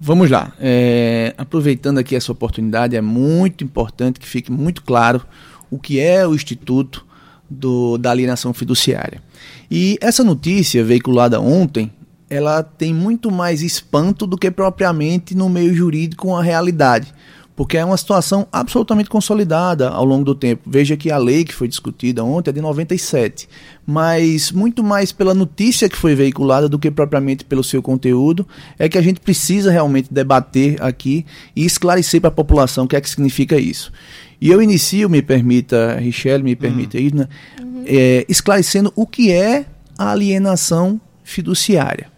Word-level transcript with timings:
Vamos 0.00 0.30
lá. 0.30 0.52
É, 0.60 1.34
aproveitando 1.38 1.98
aqui 1.98 2.14
essa 2.14 2.32
oportunidade, 2.32 2.96
é 2.96 3.00
muito 3.00 3.64
importante 3.64 4.20
que 4.20 4.26
fique 4.26 4.50
muito 4.50 4.82
claro 4.82 5.24
o 5.70 5.78
que 5.78 5.98
é 6.00 6.26
o 6.26 6.34
Instituto 6.34 7.06
do, 7.48 7.96
da 7.98 8.10
Alienação 8.10 8.52
Fiduciária. 8.52 9.22
E 9.70 9.96
essa 10.00 10.22
notícia 10.22 10.84
veiculada 10.84 11.40
ontem, 11.40 11.90
ela 12.28 12.62
tem 12.62 12.92
muito 12.92 13.30
mais 13.30 13.62
espanto 13.62 14.26
do 14.26 14.36
que 14.36 14.50
propriamente 14.50 15.34
no 15.34 15.48
meio 15.48 15.74
jurídico 15.74 16.34
a 16.34 16.42
realidade 16.42 17.12
porque 17.56 17.76
é 17.76 17.84
uma 17.84 17.96
situação 17.96 18.46
absolutamente 18.50 19.08
consolidada 19.08 19.88
ao 19.88 20.04
longo 20.04 20.24
do 20.24 20.34
tempo. 20.34 20.68
Veja 20.68 20.96
que 20.96 21.10
a 21.10 21.16
lei 21.16 21.44
que 21.44 21.54
foi 21.54 21.68
discutida 21.68 22.24
ontem 22.24 22.50
é 22.50 22.52
de 22.52 22.60
97, 22.60 23.48
mas 23.86 24.50
muito 24.50 24.82
mais 24.82 25.12
pela 25.12 25.34
notícia 25.34 25.88
que 25.88 25.96
foi 25.96 26.14
veiculada 26.14 26.68
do 26.68 26.78
que 26.78 26.90
propriamente 26.90 27.44
pelo 27.44 27.62
seu 27.62 27.80
conteúdo, 27.80 28.46
é 28.78 28.88
que 28.88 28.98
a 28.98 29.02
gente 29.02 29.20
precisa 29.20 29.70
realmente 29.70 30.12
debater 30.12 30.82
aqui 30.82 31.24
e 31.54 31.64
esclarecer 31.64 32.20
para 32.20 32.28
a 32.28 32.32
população 32.32 32.84
o 32.84 32.88
que 32.88 32.96
é 32.96 33.00
que 33.00 33.08
significa 33.08 33.56
isso. 33.56 33.92
E 34.40 34.50
eu 34.50 34.60
inicio, 34.60 35.08
me 35.08 35.22
permita, 35.22 35.96
Richelle, 35.96 36.42
me 36.42 36.56
permita, 36.56 36.98
uhum. 36.98 37.84
É, 37.86 38.24
esclarecendo 38.28 38.92
o 38.96 39.06
que 39.06 39.30
é 39.30 39.66
a 39.96 40.10
alienação 40.10 41.00
fiduciária. 41.22 42.08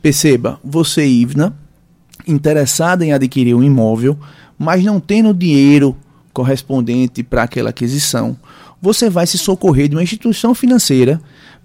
Perceba, 0.00 0.58
você, 0.64 1.04
Ivna, 1.04 1.54
interessada 2.28 3.04
em 3.04 3.12
adquirir 3.12 3.54
um 3.54 3.62
imóvel, 3.62 4.18
mas 4.58 4.84
não 4.84 5.00
tendo 5.00 5.32
dinheiro 5.34 5.96
correspondente 6.32 7.22
para 7.22 7.42
aquela 7.42 7.70
aquisição, 7.70 8.36
você 8.80 9.10
vai 9.10 9.26
se 9.26 9.38
socorrer 9.38 9.88
de 9.88 9.96
uma 9.96 10.02
instituição 10.02 10.54
financeira 10.54 11.20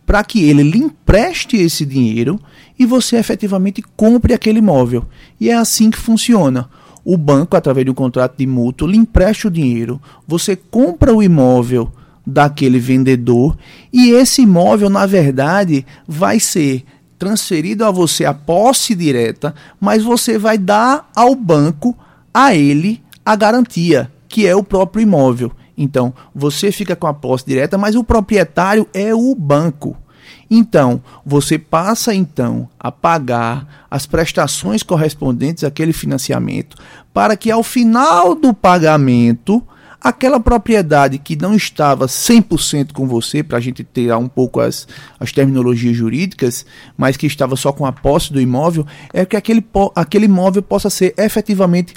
para 0.06 0.24
que 0.24 0.44
ele 0.44 0.64
lhe 0.64 0.80
empreste 0.80 1.58
esse 1.58 1.86
dinheiro 1.86 2.40
e 2.78 2.86
você 2.86 3.18
efetivamente 3.18 3.84
compre 3.96 4.34
aquele 4.34 4.60
imóvel. 4.60 5.06
E 5.40 5.50
é 5.50 5.56
assim 5.56 5.92
que 5.92 5.98
funciona. 5.98 6.70
O 7.06 7.18
banco, 7.18 7.56
através 7.56 7.86
de 7.86 7.92
um 7.92 7.96
contrato 7.96 8.38
de 8.38 8.48
mútuo, 8.48 8.88
lhe 8.88 8.98
empresta 8.98 9.48
o 9.48 9.52
dinheiro, 9.52 10.02
você 10.28 10.56
compra 10.56 11.14
o 11.14 11.22
imóvel 11.22 11.92
daquele 12.26 12.80
vendedor 12.80 13.58
e 13.92 14.12
esse 14.12 14.42
imóvel, 14.42 14.90
na 14.90 15.06
verdade, 15.06 15.86
vai 16.08 16.40
ser 16.40 16.84
transferido 17.24 17.86
a 17.86 17.92
você 17.92 18.26
a 18.26 18.34
posse 18.34 18.94
direta, 18.94 19.56
mas 19.80 20.04
você 20.04 20.38
vai 20.38 20.58
dar 20.58 21.10
ao 21.16 21.34
banco 21.34 21.98
a 22.34 22.54
ele 22.54 23.02
a 23.26 23.34
garantia, 23.34 24.12
que 24.28 24.46
é 24.46 24.54
o 24.54 24.62
próprio 24.62 25.04
imóvel. 25.04 25.50
Então, 25.78 26.14
você 26.36 26.70
fica 26.70 26.98
com 26.98 27.08
a 27.08 27.14
posse 27.14 27.46
direta, 27.46 27.78
mas 27.78 27.96
o 27.96 28.04
proprietário 28.04 28.86
é 28.94 29.16
o 29.16 29.34
banco. 29.34 29.96
Então, 30.52 31.02
você 31.26 31.58
passa 31.58 32.14
então 32.14 32.68
a 32.78 32.92
pagar 32.92 33.86
as 33.90 34.06
prestações 34.06 34.84
correspondentes 34.84 35.64
àquele 35.64 35.94
financiamento, 35.94 36.76
para 37.14 37.38
que 37.38 37.50
ao 37.50 37.64
final 37.64 38.36
do 38.36 38.54
pagamento, 38.54 39.66
aquela 40.04 40.40
propriedade 40.40 41.18
que 41.18 41.36
não 41.36 41.56
estava 41.56 42.08
100% 42.08 42.92
com 42.92 43.08
você, 43.08 43.42
para 43.42 43.58
a 43.58 43.62
gente 43.62 43.84
ter 43.84 44.14
um 44.14 44.28
pouco 44.28 44.60
as, 44.60 44.86
as 45.18 45.32
terminologias 45.32 45.96
jurídicas, 45.96 46.66
mas 46.98 47.16
que 47.16 47.26
estava 47.26 47.56
só 47.56 47.72
com 47.72 47.86
a 47.86 47.92
posse 47.92 48.34
do 48.34 48.42
imóvel, 48.42 48.86
é 49.14 49.26
que 49.26 49.38
aquele, 49.38 49.66
aquele 49.96 50.26
imóvel 50.26 50.62
possa 50.62 50.90
ser 50.90 51.14
efetivamente 51.18 51.94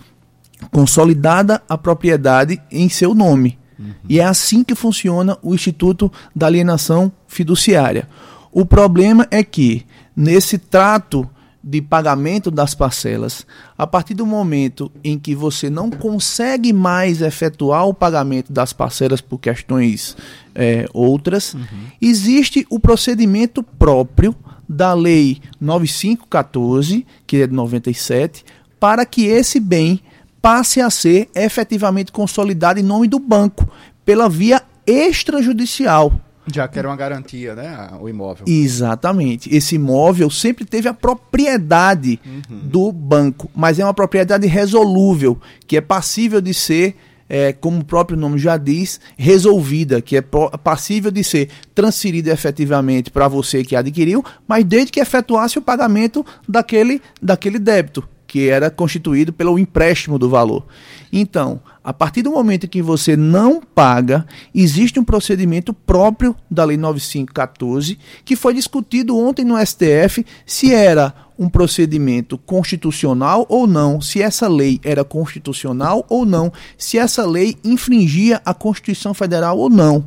consolidada 0.70 1.60
a 1.68 1.76
propriedade 1.76 2.62
em 2.70 2.88
seu 2.88 3.12
nome. 3.12 3.58
Uhum. 3.78 3.92
E 4.08 4.20
é 4.20 4.24
assim 4.24 4.62
que 4.62 4.74
funciona 4.74 5.36
o 5.42 5.54
Instituto 5.54 6.10
da 6.34 6.46
Alienação 6.46 7.12
Fiduciária. 7.26 8.08
O 8.52 8.64
problema 8.64 9.26
é 9.30 9.42
que, 9.42 9.84
nesse 10.14 10.56
trato 10.56 11.28
de 11.68 11.82
pagamento 11.82 12.48
das 12.48 12.76
parcelas, 12.76 13.44
a 13.76 13.84
partir 13.88 14.14
do 14.14 14.24
momento 14.24 14.88
em 15.02 15.18
que 15.18 15.34
você 15.34 15.68
não 15.68 15.90
consegue 15.90 16.72
mais 16.72 17.20
efetuar 17.20 17.88
o 17.88 17.92
pagamento 17.92 18.52
das 18.52 18.72
parcelas 18.72 19.20
por 19.20 19.38
questões 19.38 20.16
é, 20.54 20.86
outras, 20.94 21.54
uhum. 21.54 21.66
existe 22.00 22.64
o 22.70 22.78
procedimento 22.78 23.64
próprio 23.64 24.32
da 24.68 24.94
Lei 24.94 25.40
9514, 25.60 27.04
que 27.26 27.38
é 27.38 27.48
de 27.48 27.52
97, 27.52 28.44
para 28.78 29.04
que 29.04 29.26
esse 29.26 29.58
bem 29.58 30.00
passe 30.40 30.80
a 30.80 30.88
ser 30.88 31.28
efetivamente 31.34 32.12
consolidado 32.12 32.78
em 32.78 32.84
nome 32.84 33.08
do 33.08 33.18
banco, 33.18 33.68
pela 34.04 34.28
via 34.28 34.62
extrajudicial. 34.86 36.12
Já 36.52 36.68
que 36.68 36.78
era 36.78 36.88
uma 36.88 36.96
garantia, 36.96 37.54
né? 37.54 37.90
O 38.00 38.08
imóvel. 38.08 38.44
Exatamente. 38.46 39.54
Esse 39.54 39.74
imóvel 39.74 40.30
sempre 40.30 40.64
teve 40.64 40.88
a 40.88 40.94
propriedade 40.94 42.20
uhum. 42.24 42.60
do 42.62 42.92
banco, 42.92 43.50
mas 43.54 43.78
é 43.78 43.84
uma 43.84 43.94
propriedade 43.94 44.46
resolúvel, 44.46 45.40
que 45.66 45.76
é 45.76 45.80
passível 45.80 46.40
de 46.40 46.54
ser, 46.54 46.94
é, 47.28 47.52
como 47.52 47.80
o 47.80 47.84
próprio 47.84 48.16
nome 48.16 48.38
já 48.38 48.56
diz, 48.56 49.00
resolvida, 49.16 50.00
que 50.00 50.16
é 50.16 50.22
passível 50.22 51.10
de 51.10 51.24
ser 51.24 51.48
transferida 51.74 52.32
efetivamente 52.32 53.10
para 53.10 53.26
você 53.26 53.64
que 53.64 53.74
adquiriu, 53.74 54.24
mas 54.46 54.64
desde 54.64 54.92
que 54.92 55.00
efetuasse 55.00 55.58
o 55.58 55.62
pagamento 55.62 56.24
daquele, 56.48 57.02
daquele 57.20 57.58
débito 57.58 58.08
que 58.26 58.48
era 58.48 58.70
constituído 58.70 59.32
pelo 59.32 59.58
empréstimo 59.58 60.18
do 60.18 60.28
valor. 60.28 60.64
Então, 61.12 61.60
a 61.82 61.92
partir 61.92 62.22
do 62.22 62.32
momento 62.32 62.66
que 62.66 62.82
você 62.82 63.16
não 63.16 63.60
paga, 63.60 64.26
existe 64.54 64.98
um 64.98 65.04
procedimento 65.04 65.72
próprio 65.72 66.34
da 66.50 66.64
Lei 66.64 66.76
9514, 66.76 67.98
que 68.24 68.34
foi 68.34 68.54
discutido 68.54 69.16
ontem 69.16 69.44
no 69.44 69.56
STF 69.64 70.26
se 70.44 70.74
era 70.74 71.14
um 71.38 71.48
procedimento 71.48 72.38
constitucional 72.38 73.46
ou 73.48 73.66
não, 73.66 74.00
se 74.00 74.22
essa 74.22 74.48
lei 74.48 74.80
era 74.82 75.04
constitucional 75.04 76.04
ou 76.08 76.24
não, 76.24 76.52
se 76.78 76.98
essa 76.98 77.26
lei 77.26 77.56
infringia 77.62 78.40
a 78.44 78.54
Constituição 78.54 79.12
Federal 79.12 79.58
ou 79.58 79.68
não. 79.68 80.04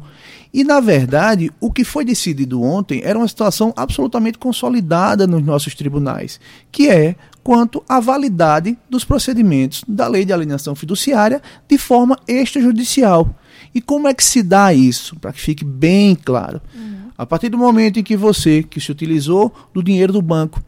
E, 0.51 0.63
na 0.63 0.79
verdade, 0.79 1.51
o 1.59 1.71
que 1.71 1.83
foi 1.83 2.03
decidido 2.03 2.61
ontem 2.61 3.01
era 3.03 3.17
uma 3.17 3.27
situação 3.27 3.71
absolutamente 3.75 4.39
consolidada 4.39 5.27
nos 5.27 5.43
nossos 5.43 5.75
tribunais, 5.75 6.39
que 6.71 6.89
é 6.89 7.15
quanto 7.43 7.83
à 7.87 7.99
validade 7.99 8.77
dos 8.89 9.05
procedimentos 9.05 9.83
da 9.87 10.07
lei 10.07 10.25
de 10.25 10.33
alienação 10.33 10.75
fiduciária 10.75 11.41
de 11.67 11.77
forma 11.77 12.17
extrajudicial. 12.27 13.33
E 13.73 13.79
como 13.79 14.07
é 14.07 14.13
que 14.13 14.23
se 14.23 14.41
dá 14.41 14.73
isso? 14.73 15.15
Para 15.17 15.31
que 15.31 15.39
fique 15.39 15.63
bem 15.63 16.15
claro. 16.15 16.59
Uhum. 16.75 17.09
A 17.15 17.25
partir 17.25 17.49
do 17.49 17.57
momento 17.57 17.99
em 17.99 18.03
que 18.03 18.17
você, 18.17 18.63
que 18.63 18.81
se 18.81 18.91
utilizou 18.91 19.53
do 19.73 19.83
dinheiro 19.83 20.13
do 20.13 20.21
banco 20.21 20.61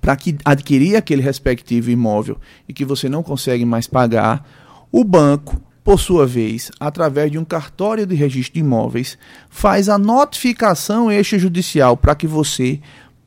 para 0.00 0.16
adquirir 0.44 0.96
aquele 0.96 1.22
respectivo 1.22 1.90
imóvel 1.90 2.38
e 2.68 2.72
que 2.72 2.84
você 2.84 3.08
não 3.08 3.22
consegue 3.22 3.64
mais 3.64 3.86
pagar, 3.86 4.48
o 4.90 5.04
banco, 5.04 5.60
por 5.84 6.00
sua 6.00 6.26
vez, 6.26 6.72
através 6.80 7.30
de 7.30 7.38
um 7.38 7.44
cartório 7.44 8.06
de 8.06 8.14
registro 8.14 8.54
de 8.54 8.60
imóveis, 8.60 9.18
faz 9.50 9.90
a 9.90 9.98
notificação 9.98 11.12
extrajudicial 11.12 11.94
para 11.94 12.14
que 12.14 12.26
você 12.26 12.80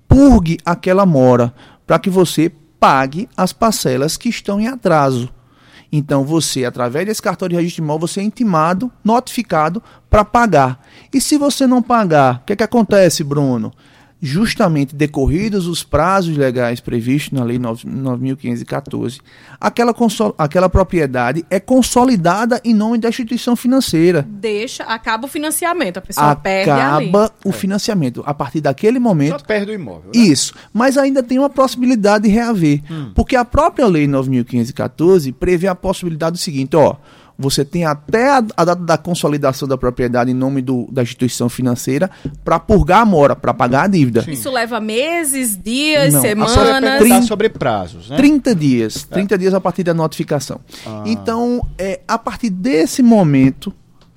purgue 0.08 0.58
aquela 0.66 1.06
mora, 1.06 1.54
para 1.86 2.00
que 2.00 2.10
você 2.10 2.52
pague 2.80 3.30
as 3.38 3.54
parcelas 3.54 4.18
que 4.18 4.30
estão 4.30 4.60
em 4.60 4.68
atraso. 4.68 5.30
Então 5.92 6.26
você, 6.26 6.66
através 6.66 7.06
desse 7.06 7.22
cartão 7.22 7.48
de 7.48 7.56
registro 7.56 7.84
imóvel, 7.84 8.08
você 8.08 8.22
é 8.22 8.24
intimado, 8.24 8.92
notificado 9.04 9.82
para 10.10 10.26
pagar. 10.26 10.84
E 11.14 11.22
se 11.22 11.38
você 11.38 11.68
não 11.68 11.82
pagar, 11.82 12.38
o 12.42 12.46
que, 12.46 12.54
é 12.54 12.56
que 12.56 12.64
acontece, 12.64 13.24
Bruno? 13.24 13.72
Justamente 14.22 14.96
decorridos 14.96 15.68
os 15.68 15.84
prazos 15.84 16.36
legais 16.36 16.80
previstos 16.80 17.38
na 17.38 17.44
Lei 17.44 17.60
9.514, 17.60 19.20
aquela, 19.60 19.94
aquela 20.38 20.70
propriedade 20.70 21.46
é 21.50 21.60
consolidada 21.60 22.60
em 22.64 22.74
nome 22.74 22.98
da 22.98 23.10
instituição 23.10 23.56
financeira. 23.56 24.26
Deixa, 24.28 24.84
acaba 24.84 25.26
o 25.26 25.28
financiamento, 25.28 25.98
a 25.98 26.02
pessoa 26.02 26.32
acaba 26.32 26.42
perde 26.42 26.72
Acaba 26.72 27.32
o 27.46 27.50
é. 27.50 27.52
financiamento. 27.52 28.24
A 28.26 28.34
partir 28.34 28.62
daquele 28.62 29.00
momento. 29.00 29.40
Só 29.40 29.46
perde 29.46 29.72
o 29.72 29.74
imóvel. 29.74 30.12
Né? 30.14 30.22
Isso. 30.22 30.54
Mas 30.74 30.98
ainda 30.98 31.22
tem 31.22 31.38
uma 31.38 31.50
possibilidade 31.50 32.28
de 32.28 32.30
reaver. 32.30 32.82
Hum. 32.90 33.12
Porque 33.14 33.36
a 33.36 33.46
própria 33.46 33.86
Lei 33.88 34.08
9.514 34.08 35.34
prevê 35.34 35.68
a 35.68 35.76
possibilidade 35.76 36.34
do 36.34 36.38
seguinte: 36.38 36.76
ó 36.76 36.96
você 37.38 37.64
tem 37.64 37.86
até 37.86 38.32
a, 38.32 38.44
a 38.56 38.66
data 38.66 38.82
da 38.82 38.98
consolidação 38.98 39.68
da 39.68 39.78
propriedade 39.78 40.32
em 40.32 40.34
nome 40.34 40.62
do, 40.62 40.88
da 40.92 41.04
instituição 41.04 41.48
financeira 41.48 42.10
para 42.44 42.60
purgar 42.60 43.02
a 43.02 43.06
mora, 43.06 43.36
para 43.36 43.54
pagar 43.54 43.84
a 43.84 43.88
dívida. 43.88 44.24
Sim. 44.24 44.32
Isso 44.32 44.50
leva 44.50 44.80
meses, 44.80 45.58
dias, 45.62 46.14
Não, 46.14 46.22
semanas. 46.22 46.58
A 46.58 46.98
30, 46.98 47.22
sobre 47.24 47.50
prazos, 47.50 48.10
né? 48.10 48.18
30 48.18 48.56
dias. 48.56 49.04
30 49.04 49.36
é. 49.36 49.38
dias 49.38 49.54
a 49.54 49.62
partir 49.62 49.84
da 49.84 49.94
notificação. 49.94 50.60
Ah. 50.86 51.04
Então, 51.06 51.66
é, 51.78 52.02
a 52.08 52.18
partir 52.18 52.50
desse 52.50 53.04
momento 53.04 53.74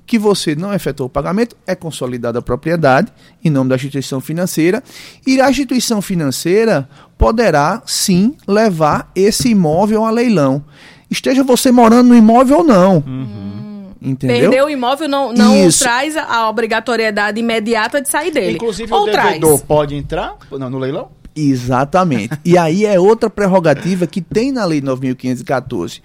que 0.06 0.18
você 0.18 0.56
não 0.56 0.74
efetuou 0.74 1.06
o 1.06 1.10
pagamento, 1.10 1.56
é 1.64 1.76
consolidada 1.76 2.40
a 2.40 2.42
propriedade 2.42 3.12
em 3.44 3.48
nome 3.48 3.70
da 3.70 3.76
instituição 3.76 4.20
financeira 4.20 4.82
e 5.24 5.40
a 5.40 5.48
instituição 5.48 6.02
financeira 6.02 6.88
poderá 7.16 7.80
sim 7.86 8.34
levar 8.44 9.08
esse 9.14 9.50
imóvel 9.50 10.04
a 10.04 10.10
leilão 10.10 10.64
esteja 11.10 11.42
você 11.42 11.72
morando 11.72 12.08
no 12.08 12.14
imóvel 12.16 12.58
ou 12.58 12.64
não. 12.64 13.04
Uhum. 13.06 13.50
Entendeu? 14.00 14.50
Perder 14.50 14.64
o 14.64 14.70
imóvel 14.70 15.08
não, 15.08 15.32
não 15.32 15.68
traz 15.70 16.16
a 16.16 16.48
obrigatoriedade 16.48 17.38
imediata 17.38 18.00
de 18.00 18.08
sair 18.08 18.30
dele. 18.30 18.54
Inclusive 18.54 18.92
ou 18.92 19.02
o 19.02 19.04
devedor 19.04 19.50
traz. 19.50 19.62
pode 19.62 19.94
entrar 19.94 20.36
no 20.50 20.78
leilão? 20.78 21.08
Exatamente. 21.36 22.38
e 22.44 22.56
aí 22.56 22.86
é 22.86 22.98
outra 22.98 23.28
prerrogativa 23.28 24.06
que 24.06 24.22
tem 24.22 24.52
na 24.52 24.64
Lei 24.64 24.80
9.514. 24.80 26.00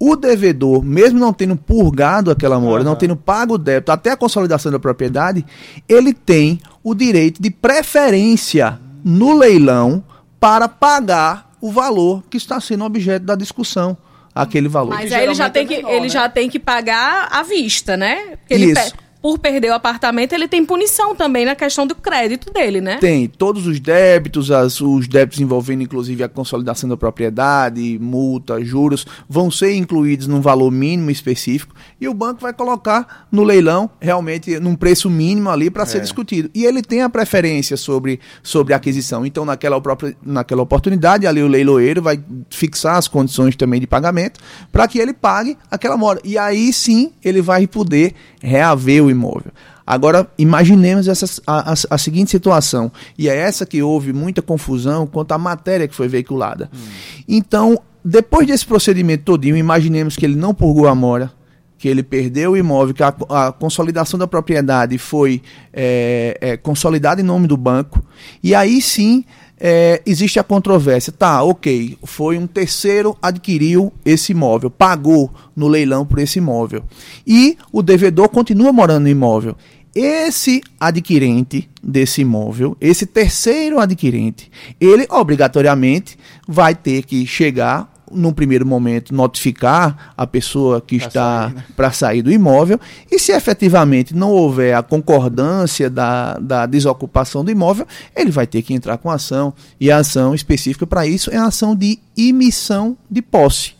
O 0.00 0.14
devedor, 0.14 0.84
mesmo 0.84 1.18
não 1.18 1.32
tendo 1.32 1.56
purgado 1.56 2.30
aquela 2.30 2.60
mora, 2.60 2.82
uhum. 2.82 2.90
não 2.90 2.96
tendo 2.96 3.16
pago 3.16 3.54
o 3.54 3.58
débito 3.58 3.90
até 3.90 4.12
a 4.12 4.16
consolidação 4.16 4.70
da 4.70 4.78
propriedade, 4.78 5.44
ele 5.88 6.12
tem 6.12 6.60
o 6.84 6.94
direito 6.94 7.42
de 7.42 7.50
preferência 7.50 8.78
no 9.02 9.36
leilão 9.36 10.04
para 10.38 10.68
pagar 10.68 11.50
o 11.60 11.72
valor 11.72 12.22
que 12.30 12.36
está 12.36 12.60
sendo 12.60 12.84
objeto 12.84 13.24
da 13.24 13.34
discussão 13.34 13.96
aquele 14.42 14.68
valor. 14.68 14.90
Mas 14.94 15.12
aí 15.12 15.24
ele 15.24 15.34
já 15.34 15.50
tem 15.50 15.64
é 15.64 15.66
que 15.66 15.76
menor, 15.76 15.90
ele 15.90 16.00
né? 16.02 16.08
já 16.08 16.28
tem 16.28 16.48
que 16.48 16.58
pagar 16.58 17.28
à 17.30 17.42
vista, 17.42 17.96
né? 17.96 18.36
Porque 18.38 18.54
Isso 18.54 19.07
por 19.20 19.38
perder 19.38 19.70
o 19.70 19.74
apartamento, 19.74 20.32
ele 20.32 20.46
tem 20.46 20.64
punição 20.64 21.14
também 21.14 21.44
na 21.44 21.56
questão 21.56 21.86
do 21.86 21.94
crédito 21.94 22.52
dele, 22.52 22.80
né? 22.80 22.98
Tem. 22.98 23.26
Todos 23.26 23.66
os 23.66 23.80
débitos, 23.80 24.50
as, 24.50 24.80
os 24.80 25.08
débitos 25.08 25.40
envolvendo 25.40 25.82
inclusive 25.82 26.22
a 26.22 26.28
consolidação 26.28 26.88
da 26.88 26.96
propriedade, 26.96 27.98
multa, 28.00 28.64
juros, 28.64 29.04
vão 29.28 29.50
ser 29.50 29.74
incluídos 29.74 30.26
num 30.26 30.40
valor 30.40 30.70
mínimo 30.70 31.10
específico 31.10 31.74
e 32.00 32.08
o 32.08 32.14
banco 32.14 32.40
vai 32.40 32.52
colocar 32.52 33.26
no 33.30 33.42
leilão 33.42 33.90
realmente 34.00 34.58
num 34.60 34.76
preço 34.76 35.10
mínimo 35.10 35.50
ali 35.50 35.68
para 35.68 35.84
ser 35.84 35.98
é. 35.98 36.00
discutido. 36.00 36.50
E 36.54 36.64
ele 36.64 36.82
tem 36.82 37.02
a 37.02 37.08
preferência 37.08 37.76
sobre, 37.76 38.20
sobre 38.42 38.72
a 38.72 38.76
aquisição. 38.76 39.26
Então, 39.26 39.44
naquela, 39.44 39.80
própria, 39.80 40.16
naquela 40.22 40.62
oportunidade, 40.62 41.26
ali 41.26 41.42
o 41.42 41.48
leiloeiro 41.48 42.00
vai 42.00 42.20
fixar 42.50 42.96
as 42.96 43.08
condições 43.08 43.56
também 43.56 43.80
de 43.80 43.86
pagamento 43.86 44.40
para 44.70 44.86
que 44.86 44.98
ele 44.98 45.12
pague 45.12 45.56
aquela 45.70 45.96
mora. 45.96 46.20
E 46.22 46.38
aí 46.38 46.72
sim 46.72 47.12
ele 47.24 47.42
vai 47.42 47.66
poder 47.66 48.14
reaver 48.40 49.02
o 49.02 49.07
imóvel. 49.10 49.52
Agora, 49.86 50.28
imaginemos 50.38 51.08
essa, 51.08 51.40
a, 51.46 51.72
a, 51.72 51.74
a, 51.90 51.98
seguinte 51.98 52.30
situação, 52.30 52.92
e 53.16 53.28
é 53.28 53.36
essa 53.36 53.64
que 53.64 53.82
houve 53.82 54.12
muita 54.12 54.42
confusão 54.42 55.06
quanto 55.06 55.32
à 55.32 55.38
matéria 55.38 55.88
que 55.88 55.94
foi 55.94 56.08
veiculada. 56.08 56.70
Hum. 56.74 56.78
Então, 57.26 57.80
depois 58.04 58.46
desse 58.46 58.66
procedimento 58.66 59.24
todinho, 59.24 59.56
imaginemos 59.56 60.16
que 60.16 60.24
ele 60.24 60.36
não 60.36 60.54
purgou 60.54 60.88
a 60.88 60.94
mora, 60.94 61.32
que 61.78 61.88
ele 61.88 62.02
perdeu 62.02 62.52
o 62.52 62.56
imóvel, 62.56 62.94
que 62.94 63.02
a, 63.02 63.14
a 63.30 63.52
consolidação 63.52 64.18
da 64.18 64.26
propriedade 64.26 64.98
foi 64.98 65.40
é, 65.72 66.36
é, 66.40 66.56
consolidada 66.56 67.20
em 67.20 67.24
nome 67.24 67.46
do 67.46 67.56
banco, 67.56 68.04
e 68.42 68.54
aí 68.54 68.82
sim 68.82 69.24
é, 69.60 70.00
existe 70.06 70.38
a 70.38 70.44
controvérsia. 70.44 71.12
Tá, 71.12 71.42
ok, 71.42 71.98
foi 72.04 72.38
um 72.38 72.46
terceiro 72.46 73.16
adquiriu 73.20 73.92
esse 74.04 74.32
imóvel, 74.32 74.70
pagou 74.70 75.30
no 75.54 75.68
leilão 75.68 76.06
por 76.06 76.18
esse 76.18 76.38
imóvel. 76.38 76.84
E 77.26 77.56
o 77.72 77.82
devedor 77.82 78.28
continua 78.28 78.72
morando 78.72 79.04
no 79.04 79.08
imóvel. 79.08 79.56
Esse 79.94 80.62
adquirente 80.78 81.68
desse 81.82 82.20
imóvel, 82.20 82.76
esse 82.80 83.04
terceiro 83.06 83.80
adquirente, 83.80 84.50
ele 84.80 85.06
obrigatoriamente 85.10 86.16
vai 86.46 86.74
ter 86.74 87.04
que 87.04 87.26
chegar 87.26 87.97
num 88.12 88.32
primeiro 88.32 88.66
momento, 88.66 89.14
notificar 89.14 90.12
a 90.16 90.26
pessoa 90.26 90.80
que 90.80 90.98
pra 90.98 91.06
está 91.06 91.52
né? 91.54 91.64
para 91.76 91.92
sair 91.92 92.22
do 92.22 92.30
imóvel 92.30 92.78
e 93.10 93.18
se 93.18 93.32
efetivamente 93.32 94.14
não 94.14 94.30
houver 94.30 94.74
a 94.74 94.82
concordância 94.82 95.88
da, 95.88 96.34
da 96.38 96.66
desocupação 96.66 97.44
do 97.44 97.50
imóvel, 97.50 97.86
ele 98.14 98.30
vai 98.30 98.46
ter 98.46 98.62
que 98.62 98.74
entrar 98.74 98.98
com 98.98 99.10
ação 99.10 99.52
e 99.80 99.90
a 99.90 99.98
ação 99.98 100.34
específica 100.34 100.86
para 100.86 101.06
isso 101.06 101.30
é 101.30 101.36
a 101.36 101.46
ação 101.46 101.74
de 101.74 101.98
emissão 102.16 102.96
de 103.10 103.22
posse. 103.22 103.77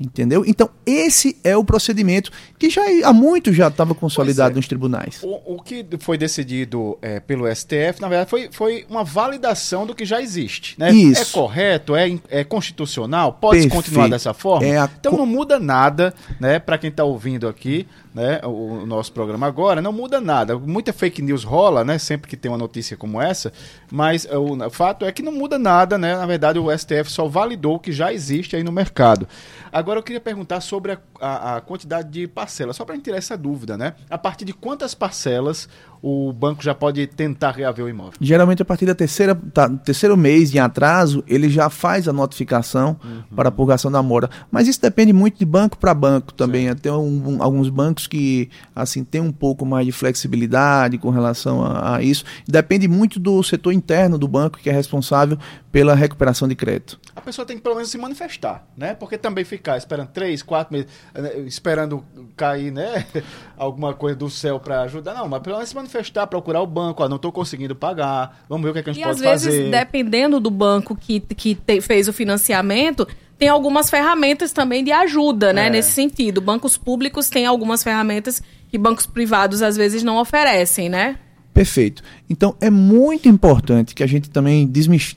Entendeu? 0.00 0.44
Então, 0.46 0.70
esse 0.86 1.36
é 1.42 1.56
o 1.56 1.64
procedimento 1.64 2.30
que 2.56 2.70
já 2.70 2.82
há 3.04 3.12
muito 3.12 3.52
já 3.52 3.66
estava 3.66 3.96
consolidado 3.96 4.52
é. 4.52 4.56
nos 4.56 4.68
tribunais. 4.68 5.20
O, 5.24 5.56
o, 5.56 5.62
que 5.62 5.84
foi 5.98 6.16
decidido 6.16 6.96
é, 7.02 7.18
pelo 7.18 7.52
STF, 7.52 8.00
na 8.00 8.08
verdade, 8.08 8.30
foi, 8.30 8.48
foi 8.52 8.86
uma 8.88 9.02
validação 9.02 9.84
do 9.84 9.96
que 9.96 10.04
já 10.04 10.22
existe. 10.22 10.76
Né? 10.78 10.92
Isso. 10.92 11.22
É 11.22 11.24
correto? 11.24 11.96
É, 11.96 12.16
é 12.28 12.44
constitucional? 12.44 13.32
Pode 13.32 13.68
continuar 13.68 14.08
dessa 14.08 14.32
forma? 14.32 14.64
É 14.64 14.78
a... 14.78 14.88
Então 15.00 15.16
não 15.16 15.26
muda 15.26 15.58
nada, 15.58 16.14
né? 16.38 16.60
Para 16.60 16.78
quem 16.78 16.90
está 16.90 17.02
ouvindo 17.02 17.48
aqui, 17.48 17.84
né, 18.14 18.40
o, 18.44 18.82
o, 18.82 18.86
nosso 18.86 19.12
programa 19.12 19.46
agora, 19.46 19.82
não 19.82 19.92
muda 19.92 20.20
nada. 20.20 20.58
Muita 20.58 20.92
fake 20.92 21.22
news 21.22 21.44
rola, 21.44 21.84
né, 21.84 21.98
sempre 21.98 22.28
que 22.28 22.36
tem 22.36 22.50
uma 22.50 22.58
notícia 22.58 22.96
como 22.96 23.20
essa, 23.20 23.52
mas 23.90 24.24
o, 24.24 24.64
o 24.66 24.70
fato 24.70 25.04
é 25.04 25.12
que 25.12 25.22
não 25.22 25.32
muda 25.32 25.58
nada, 25.58 25.98
né? 25.98 26.16
Na 26.16 26.26
verdade, 26.26 26.58
o 26.58 26.76
STF 26.76 27.10
só 27.10 27.26
validou 27.26 27.76
o 27.76 27.80
que 27.80 27.92
já 27.92 28.12
existe 28.12 28.56
aí 28.56 28.62
no 28.62 28.72
mercado. 28.72 29.28
Agora 29.72 29.98
eu 29.98 30.02
queria 30.02 30.20
perguntar 30.20 30.60
sobre 30.60 30.92
a, 30.92 30.98
a, 31.20 31.56
a 31.56 31.60
quantidade 31.60 32.10
de 32.10 32.26
parcelas, 32.26 32.76
só 32.76 32.84
para 32.84 32.98
tirar 32.98 33.16
essa 33.16 33.36
dúvida, 33.36 33.76
né? 33.76 33.94
A 34.08 34.18
partir 34.18 34.44
de 34.44 34.52
quantas 34.52 34.94
parcelas 34.94 35.68
o 36.02 36.32
banco 36.32 36.62
já 36.62 36.74
pode 36.74 37.06
tentar 37.06 37.52
reaver 37.52 37.84
o 37.84 37.88
imóvel? 37.88 38.14
Geralmente, 38.20 38.62
a 38.62 38.64
partir 38.64 38.86
da 38.86 38.94
terceira, 38.94 39.34
tá, 39.34 39.68
terceiro 39.68 40.16
mês 40.16 40.50
de 40.50 40.58
atraso, 40.58 41.22
ele 41.26 41.48
já 41.48 41.68
faz 41.68 42.08
a 42.08 42.12
notificação 42.12 42.96
uhum. 43.02 43.22
para 43.34 43.48
a 43.48 43.52
purgação 43.52 43.90
da 43.90 44.02
mora. 44.02 44.30
Mas 44.50 44.68
isso 44.68 44.80
depende 44.80 45.12
muito 45.12 45.38
de 45.38 45.44
banco 45.44 45.78
para 45.78 45.92
banco 45.94 46.32
também. 46.32 46.74
Tem 46.76 46.92
um, 46.92 47.36
um, 47.36 47.42
alguns 47.42 47.68
bancos 47.68 48.06
que 48.06 48.48
assim 48.74 49.04
tem 49.04 49.20
um 49.20 49.32
pouco 49.32 49.66
mais 49.66 49.86
de 49.86 49.92
flexibilidade 49.92 50.98
com 50.98 51.10
relação 51.10 51.64
a, 51.64 51.96
a, 51.96 52.02
isso. 52.02 52.24
Depende 52.46 52.86
muito 52.88 53.18
do 53.18 53.42
setor 53.42 53.72
interno 53.72 54.18
do 54.18 54.28
banco 54.28 54.58
que 54.58 54.70
é 54.70 54.72
responsável 54.72 55.38
pela 55.70 55.94
recuperação 55.94 56.48
de 56.48 56.54
crédito. 56.54 56.98
A 57.14 57.20
pessoa 57.20 57.44
tem 57.44 57.56
que 57.56 57.62
pelo 57.62 57.74
menos 57.74 57.90
se 57.90 57.98
manifestar, 57.98 58.66
né? 58.76 58.94
Porque 58.94 59.18
também 59.18 59.44
ficar 59.44 59.76
esperando 59.76 60.08
três, 60.08 60.42
quatro 60.42 60.72
meses, 60.72 60.88
eh, 61.14 61.40
esperando 61.40 62.04
cair, 62.36 62.72
né? 62.72 63.04
Alguma 63.56 63.92
coisa 63.92 64.16
do 64.16 64.30
céu 64.30 64.58
para 64.58 64.82
ajudar. 64.82 65.14
Não, 65.14 65.28
mas 65.28 65.42
pelo 65.42 65.56
menos 65.56 65.68
se 65.68 65.74
manifestar 65.74 65.87
manifestar, 65.88 66.26
procurar 66.26 66.60
o 66.60 66.66
banco, 66.66 67.02
ó, 67.02 67.08
não 67.08 67.16
estou 67.16 67.32
conseguindo 67.32 67.74
pagar, 67.74 68.44
vamos 68.48 68.64
ver 68.64 68.70
o 68.70 68.72
que, 68.74 68.78
é 68.78 68.82
que 68.82 68.90
a 68.90 68.92
gente 68.92 69.02
e 69.02 69.06
pode 69.06 69.22
fazer. 69.22 69.46
E 69.46 69.50
às 69.50 69.56
vezes, 69.56 69.70
dependendo 69.70 70.38
do 70.38 70.50
banco 70.50 70.94
que, 70.94 71.18
que 71.20 71.54
te, 71.54 71.80
fez 71.80 72.06
o 72.06 72.12
financiamento, 72.12 73.08
tem 73.38 73.48
algumas 73.48 73.88
ferramentas 73.88 74.52
também 74.52 74.84
de 74.84 74.92
ajuda, 74.92 75.52
né, 75.52 75.66
é. 75.66 75.70
nesse 75.70 75.92
sentido. 75.92 76.40
Bancos 76.40 76.76
públicos 76.76 77.28
têm 77.30 77.46
algumas 77.46 77.82
ferramentas 77.82 78.42
que 78.70 78.76
bancos 78.76 79.06
privados 79.06 79.62
às 79.62 79.76
vezes 79.76 80.02
não 80.02 80.18
oferecem, 80.18 80.88
né? 80.88 81.16
Perfeito. 81.54 82.04
Então 82.30 82.54
é 82.60 82.70
muito 82.70 83.28
importante 83.28 83.94
que 83.94 84.02
a 84.02 84.06
gente 84.06 84.30
também 84.30 84.70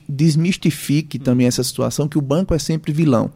desmistifique 0.08 1.18
também 1.18 1.46
essa 1.46 1.62
situação 1.62 2.08
que 2.08 2.18
o 2.18 2.22
banco 2.22 2.52
é 2.54 2.58
sempre 2.58 2.92
vilão. 2.92 3.30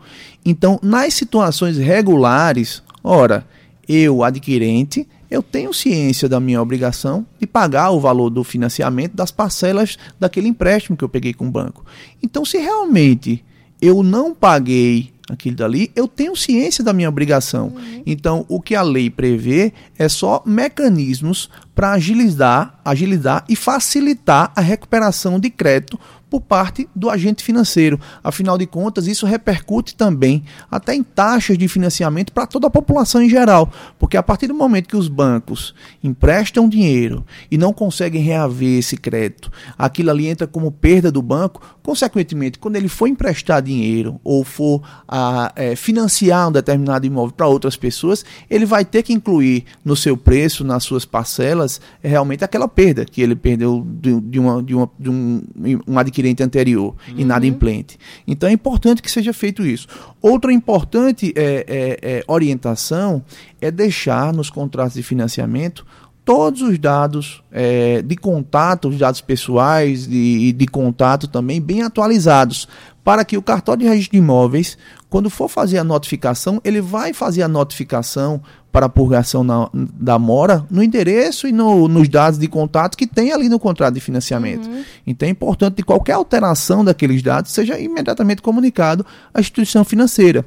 Então, 0.44 0.80
nas 0.82 1.14
situações 1.14 1.76
regulares, 1.76 2.82
ora, 3.04 3.46
eu, 3.88 4.24
adquirente, 4.24 5.06
eu 5.30 5.42
tenho 5.42 5.72
ciência 5.72 6.28
da 6.28 6.40
minha 6.40 6.60
obrigação 6.60 7.26
de 7.38 7.46
pagar 7.46 7.90
o 7.90 8.00
valor 8.00 8.30
do 8.30 8.44
financiamento 8.44 9.14
das 9.14 9.30
parcelas 9.30 9.96
daquele 10.18 10.48
empréstimo 10.48 10.96
que 10.96 11.04
eu 11.04 11.08
peguei 11.08 11.34
com 11.34 11.46
o 11.46 11.50
banco. 11.50 11.84
Então, 12.22 12.44
se 12.44 12.58
realmente 12.58 13.44
eu 13.80 14.02
não 14.02 14.34
paguei 14.34 15.12
aquilo 15.28 15.56
dali, 15.56 15.90
eu 15.96 16.06
tenho 16.06 16.36
ciência 16.36 16.84
da 16.84 16.92
minha 16.92 17.08
obrigação. 17.08 17.68
Uhum. 17.68 18.02
Então, 18.06 18.46
o 18.48 18.60
que 18.60 18.74
a 18.74 18.82
lei 18.82 19.10
prevê 19.10 19.72
é 19.98 20.08
só 20.08 20.42
mecanismos 20.46 21.50
para 21.74 21.92
agilizar, 21.92 22.78
agilizar 22.84 23.44
e 23.48 23.56
facilitar 23.56 24.52
a 24.54 24.60
recuperação 24.60 25.38
de 25.38 25.50
crédito 25.50 25.98
por 26.28 26.40
parte 26.40 26.88
do 26.94 27.08
agente 27.08 27.44
financeiro. 27.44 28.00
Afinal 28.22 28.58
de 28.58 28.66
contas, 28.66 29.06
isso 29.06 29.26
repercute 29.26 29.94
também 29.94 30.44
até 30.70 30.94
em 30.94 31.02
taxas 31.02 31.56
de 31.56 31.68
financiamento 31.68 32.32
para 32.32 32.46
toda 32.46 32.66
a 32.66 32.70
população 32.70 33.22
em 33.22 33.28
geral, 33.28 33.70
porque 33.98 34.16
a 34.16 34.22
partir 34.22 34.46
do 34.46 34.54
momento 34.54 34.88
que 34.88 34.96
os 34.96 35.08
bancos 35.08 35.74
emprestam 36.02 36.68
dinheiro 36.68 37.24
e 37.50 37.56
não 37.56 37.72
conseguem 37.72 38.22
reaver 38.22 38.78
esse 38.78 38.96
crédito, 38.96 39.50
aquilo 39.78 40.10
ali 40.10 40.26
entra 40.26 40.46
como 40.46 40.70
perda 40.70 41.12
do 41.12 41.22
banco, 41.22 41.60
consequentemente, 41.82 42.58
quando 42.58 42.76
ele 42.76 42.88
for 42.88 43.06
emprestar 43.06 43.62
dinheiro 43.62 44.20
ou 44.24 44.42
for 44.42 44.82
a, 45.06 45.52
é, 45.54 45.76
financiar 45.76 46.48
um 46.48 46.52
determinado 46.52 47.06
imóvel 47.06 47.32
para 47.32 47.46
outras 47.46 47.76
pessoas, 47.76 48.24
ele 48.50 48.66
vai 48.66 48.84
ter 48.84 49.02
que 49.02 49.12
incluir 49.12 49.64
no 49.84 49.94
seu 49.94 50.16
preço, 50.16 50.64
nas 50.64 50.82
suas 50.82 51.04
parcelas, 51.04 51.80
realmente 52.02 52.44
aquela 52.44 52.66
perda 52.66 53.04
que 53.04 53.22
ele 53.22 53.36
perdeu 53.36 53.86
de, 53.86 54.20
de, 54.20 54.38
uma, 54.40 54.62
de, 54.62 54.74
uma, 54.74 54.90
de 54.98 55.10
um, 55.10 55.42
um 55.86 55.98
adquirente 56.16 56.42
anterior, 56.42 56.94
uhum. 57.08 57.18
inadimplente. 57.18 57.98
Então 58.26 58.48
é 58.48 58.52
importante 58.52 59.02
que 59.02 59.10
seja 59.10 59.32
feito 59.32 59.64
isso. 59.64 59.86
Outra 60.20 60.52
importante 60.52 61.32
é, 61.36 61.64
é, 61.68 61.98
é, 62.18 62.24
orientação 62.26 63.22
é 63.60 63.70
deixar 63.70 64.32
nos 64.32 64.48
contratos 64.48 64.94
de 64.94 65.02
financiamento 65.02 65.86
todos 66.24 66.60
os 66.62 66.76
dados 66.78 67.42
é, 67.52 68.02
de 68.02 68.16
contato, 68.16 68.88
os 68.88 68.98
dados 68.98 69.20
pessoais 69.20 70.06
e 70.06 70.08
de, 70.08 70.52
de 70.52 70.66
contato 70.66 71.28
também 71.28 71.60
bem 71.60 71.82
atualizados, 71.82 72.66
para 73.06 73.24
que 73.24 73.36
o 73.36 73.42
cartório 73.42 73.82
de 73.84 73.88
registro 73.88 74.14
de 74.14 74.18
imóveis, 74.18 74.76
quando 75.08 75.30
for 75.30 75.48
fazer 75.48 75.78
a 75.78 75.84
notificação, 75.84 76.60
ele 76.64 76.80
vai 76.80 77.12
fazer 77.12 77.40
a 77.44 77.46
notificação 77.46 78.42
para 78.72 78.86
a 78.86 78.88
purgação 78.88 79.44
na, 79.44 79.70
da 79.72 80.18
mora 80.18 80.66
no 80.68 80.82
endereço 80.82 81.46
e 81.46 81.52
no, 81.52 81.86
nos 81.86 82.08
dados 82.08 82.36
de 82.36 82.48
contato 82.48 82.96
que 82.96 83.06
tem 83.06 83.32
ali 83.32 83.48
no 83.48 83.60
contrato 83.60 83.94
de 83.94 84.00
financiamento. 84.00 84.68
Uhum. 84.68 84.84
Então 85.06 85.28
é 85.28 85.30
importante 85.30 85.76
que 85.76 85.84
qualquer 85.84 86.14
alteração 86.14 86.84
daqueles 86.84 87.22
dados 87.22 87.52
seja 87.52 87.78
imediatamente 87.78 88.42
comunicado 88.42 89.06
à 89.32 89.38
instituição 89.38 89.84
financeira, 89.84 90.44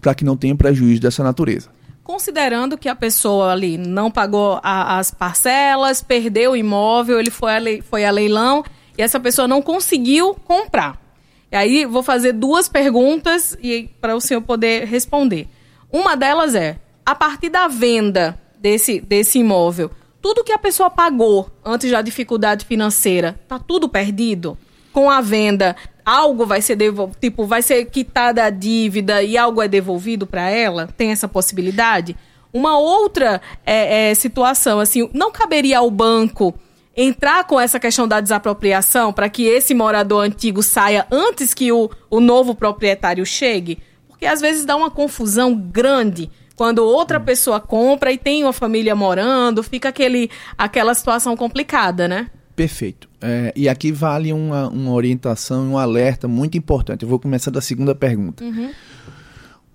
para 0.00 0.14
que 0.14 0.24
não 0.24 0.34
tenha 0.34 0.56
prejuízo 0.56 1.02
dessa 1.02 1.22
natureza. 1.22 1.68
Considerando 2.02 2.78
que 2.78 2.88
a 2.88 2.96
pessoa 2.96 3.52
ali 3.52 3.76
não 3.76 4.10
pagou 4.10 4.58
a, 4.62 4.98
as 4.98 5.10
parcelas, 5.10 6.00
perdeu 6.02 6.52
o 6.52 6.56
imóvel, 6.56 7.20
ele 7.20 7.30
foi 7.30 7.52
a, 7.52 7.82
foi 7.82 8.06
a 8.06 8.10
leilão 8.10 8.64
e 8.96 9.02
essa 9.02 9.20
pessoa 9.20 9.46
não 9.46 9.60
conseguiu 9.60 10.34
comprar. 10.34 11.01
E 11.52 11.56
aí 11.56 11.84
vou 11.84 12.02
fazer 12.02 12.32
duas 12.32 12.66
perguntas 12.66 13.56
e 13.62 13.90
para 14.00 14.16
o 14.16 14.20
senhor 14.20 14.40
poder 14.40 14.86
responder. 14.86 15.46
Uma 15.92 16.16
delas 16.16 16.54
é: 16.54 16.78
a 17.04 17.14
partir 17.14 17.50
da 17.50 17.68
venda 17.68 18.40
desse, 18.58 18.98
desse 19.02 19.38
imóvel, 19.38 19.90
tudo 20.22 20.42
que 20.42 20.52
a 20.52 20.58
pessoa 20.58 20.88
pagou 20.88 21.50
antes 21.62 21.90
da 21.90 22.00
dificuldade 22.00 22.64
financeira, 22.64 23.38
tá 23.46 23.58
tudo 23.58 23.86
perdido? 23.86 24.56
Com 24.92 25.10
a 25.10 25.20
venda, 25.20 25.76
algo 26.04 26.46
vai 26.46 26.62
ser 26.62 26.76
devolvido, 26.76 27.18
tipo, 27.20 27.44
vai 27.44 27.60
ser 27.60 27.84
quitada 27.86 28.44
a 28.44 28.50
dívida 28.50 29.22
e 29.22 29.36
algo 29.36 29.60
é 29.60 29.68
devolvido 29.68 30.26
para 30.26 30.48
ela? 30.48 30.88
Tem 30.96 31.10
essa 31.10 31.28
possibilidade? 31.28 32.16
Uma 32.52 32.78
outra 32.78 33.40
é, 33.64 34.10
é, 34.10 34.14
situação, 34.14 34.80
assim, 34.80 35.08
não 35.12 35.32
caberia 35.32 35.78
ao 35.78 35.90
banco 35.90 36.54
entrar 36.96 37.44
com 37.44 37.58
essa 37.58 37.80
questão 37.80 38.06
da 38.06 38.20
desapropriação 38.20 39.12
para 39.12 39.28
que 39.28 39.44
esse 39.44 39.74
morador 39.74 40.24
antigo 40.24 40.62
saia 40.62 41.06
antes 41.10 41.54
que 41.54 41.72
o, 41.72 41.90
o 42.10 42.20
novo 42.20 42.54
proprietário 42.54 43.24
chegue? 43.24 43.78
Porque 44.08 44.26
às 44.26 44.40
vezes 44.40 44.64
dá 44.64 44.76
uma 44.76 44.90
confusão 44.90 45.54
grande 45.54 46.30
quando 46.54 46.78
outra 46.78 47.18
hum. 47.18 47.24
pessoa 47.24 47.60
compra 47.60 48.12
e 48.12 48.18
tem 48.18 48.44
uma 48.44 48.52
família 48.52 48.94
morando, 48.94 49.62
fica 49.62 49.88
aquele, 49.88 50.30
aquela 50.56 50.94
situação 50.94 51.36
complicada, 51.36 52.06
né? 52.06 52.28
Perfeito. 52.54 53.08
É, 53.20 53.52
e 53.56 53.68
aqui 53.68 53.90
vale 53.90 54.32
uma, 54.32 54.68
uma 54.68 54.92
orientação, 54.92 55.72
um 55.72 55.78
alerta 55.78 56.28
muito 56.28 56.58
importante. 56.58 57.02
Eu 57.02 57.08
vou 57.08 57.18
começar 57.18 57.50
da 57.50 57.60
segunda 57.60 57.94
pergunta. 57.94 58.44
Uhum. 58.44 58.70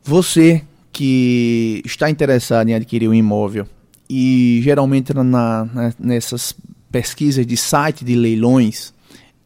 Você 0.04 0.64
que 0.92 1.82
está 1.86 2.10
interessado 2.10 2.70
em 2.70 2.74
adquirir 2.74 3.08
um 3.10 3.14
imóvel 3.14 3.68
e 4.10 4.62
geralmente 4.64 5.14
na, 5.14 5.24
na, 5.24 5.94
nessas 6.00 6.56
pesquisas 6.92 7.46
de 7.46 7.58
site 7.58 8.04
de 8.04 8.16
leilões, 8.16 8.94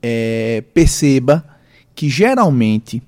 é, 0.01 0.63
perceba 0.74 1.45
que 1.95 2.10
geralmente 2.10 3.01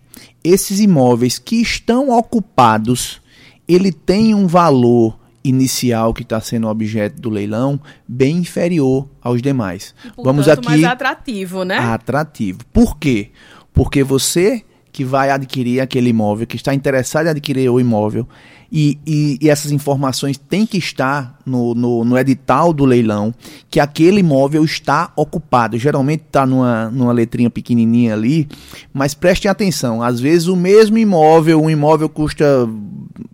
esses 0.43 0.79
imóveis 0.79 1.39
que 1.39 1.61
estão 1.61 2.09
ocupados 2.09 3.21
ele 3.67 3.91
tem 3.91 4.35
um 4.35 4.47
valor 4.47 5.17
inicial 5.43 6.13
que 6.13 6.23
está 6.23 6.39
sendo 6.39 6.67
objeto 6.67 7.21
do 7.21 7.29
leilão 7.29 7.79
bem 8.07 8.37
inferior 8.37 9.07
aos 9.21 9.41
demais. 9.41 9.93
E, 9.99 10.03
portanto, 10.03 10.25
Vamos 10.25 10.47
aqui 10.47 10.65
mais 10.65 10.83
atrativo, 10.83 11.63
né? 11.63 11.77
Atrativo. 11.77 12.59
Por 12.71 12.97
quê? 12.97 13.31
Porque 13.73 14.03
você 14.03 14.63
que 14.93 15.03
vai 15.03 15.31
adquirir 15.31 15.81
aquele 15.81 16.11
imóvel, 16.11 16.45
que 16.45 16.55
está 16.55 16.71
interessado 16.71 17.25
em 17.25 17.29
adquirir 17.31 17.67
o 17.67 17.79
imóvel, 17.79 18.27
e, 18.71 18.99
e, 19.05 19.37
e 19.41 19.49
essas 19.49 19.71
informações 19.71 20.37
têm 20.37 20.65
que 20.67 20.77
estar 20.77 21.39
no, 21.45 21.73
no, 21.75 22.05
no, 22.05 22.17
edital 22.17 22.71
do 22.71 22.85
leilão, 22.85 23.33
que 23.69 23.79
aquele 23.79 24.19
imóvel 24.19 24.63
está 24.63 25.11
ocupado. 25.15 25.77
Geralmente 25.77 26.23
está 26.25 26.45
numa, 26.45 26.89
numa 26.89 27.11
letrinha 27.11 27.49
pequenininha 27.49 28.13
ali, 28.13 28.47
mas 28.93 29.13
prestem 29.15 29.49
atenção, 29.49 30.01
às 30.01 30.19
vezes 30.19 30.47
o 30.47 30.55
mesmo 30.55 30.97
imóvel, 30.97 31.61
um 31.61 31.69
imóvel 31.69 32.07
custa, 32.07 32.45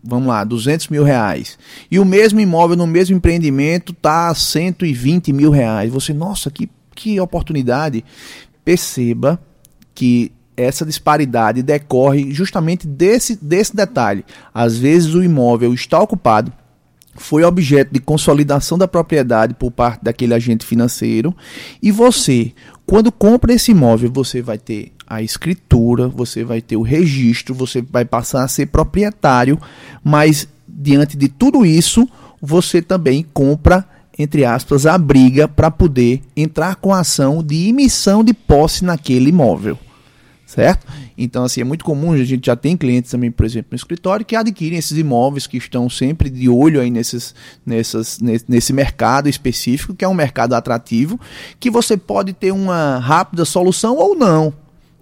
vamos 0.01 0.27
lá, 0.27 0.45
200 0.45 0.87
mil 0.87 1.03
reais, 1.03 1.57
e 1.91 1.99
o 1.99 2.05
mesmo 2.05 2.39
imóvel 2.39 2.77
no 2.77 2.87
mesmo 2.87 3.15
empreendimento 3.17 3.91
está 3.91 4.33
120 4.33 5.33
mil 5.33 5.51
reais. 5.51 5.91
Você, 5.91 6.13
nossa, 6.13 6.49
que, 6.49 6.69
que 6.95 7.19
oportunidade. 7.19 8.03
Perceba 8.63 9.41
que 9.95 10.31
essa 10.59 10.85
disparidade 10.85 11.63
decorre 11.63 12.31
justamente 12.31 12.85
desse, 12.85 13.37
desse 13.41 13.75
detalhe. 13.75 14.25
Às 14.53 14.77
vezes 14.77 15.13
o 15.13 15.23
imóvel 15.23 15.73
está 15.73 15.99
ocupado, 15.99 16.51
foi 17.15 17.43
objeto 17.43 17.93
de 17.93 17.99
consolidação 17.99 18.77
da 18.77 18.87
propriedade 18.87 19.53
por 19.53 19.71
parte 19.71 20.03
daquele 20.03 20.33
agente 20.33 20.65
financeiro, 20.65 21.35
e 21.81 21.91
você, 21.91 22.53
quando 22.85 23.11
compra 23.11 23.53
esse 23.53 23.71
imóvel, 23.71 24.11
você 24.11 24.41
vai 24.41 24.57
ter 24.57 24.91
a 25.07 25.21
escritura, 25.21 26.07
você 26.07 26.43
vai 26.43 26.61
ter 26.61 26.77
o 26.77 26.81
registro, 26.81 27.55
você 27.55 27.81
vai 27.81 28.05
passar 28.05 28.43
a 28.43 28.47
ser 28.47 28.67
proprietário, 28.67 29.59
mas 30.03 30.47
diante 30.67 31.17
de 31.17 31.27
tudo 31.27 31.65
isso, 31.65 32.07
você 32.41 32.81
também 32.81 33.25
compra 33.33 33.85
entre 34.21 34.43
aspas, 34.43 34.85
a 34.85 34.97
briga 34.97 35.47
para 35.47 35.71
poder 35.71 36.21
entrar 36.35 36.75
com 36.75 36.93
a 36.93 36.99
ação 36.99 37.41
de 37.41 37.69
emissão 37.69 38.21
de 38.21 38.33
posse 38.33 38.83
naquele 38.83 39.29
imóvel 39.29 39.79
certo? 40.49 40.87
Então, 41.15 41.43
assim, 41.43 41.61
é 41.61 41.63
muito 41.63 41.85
comum, 41.85 42.11
a 42.11 42.17
gente 42.17 42.47
já 42.47 42.55
tem 42.55 42.75
clientes 42.75 43.11
também, 43.11 43.29
por 43.29 43.45
exemplo, 43.45 43.67
no 43.71 43.75
escritório, 43.75 44.25
que 44.25 44.35
adquirem 44.35 44.79
esses 44.79 44.97
imóveis, 44.97 45.45
que 45.45 45.57
estão 45.57 45.87
sempre 45.87 46.27
de 46.27 46.49
olho 46.49 46.81
aí 46.81 46.89
nesses, 46.89 47.35
nessas, 47.63 48.19
nesse 48.19 48.73
mercado 48.73 49.29
específico, 49.29 49.93
que 49.93 50.03
é 50.03 50.07
um 50.07 50.13
mercado 50.13 50.55
atrativo, 50.55 51.19
que 51.59 51.69
você 51.69 51.95
pode 51.95 52.33
ter 52.33 52.51
uma 52.51 52.97
rápida 52.97 53.45
solução 53.45 53.95
ou 53.95 54.15
não, 54.15 54.51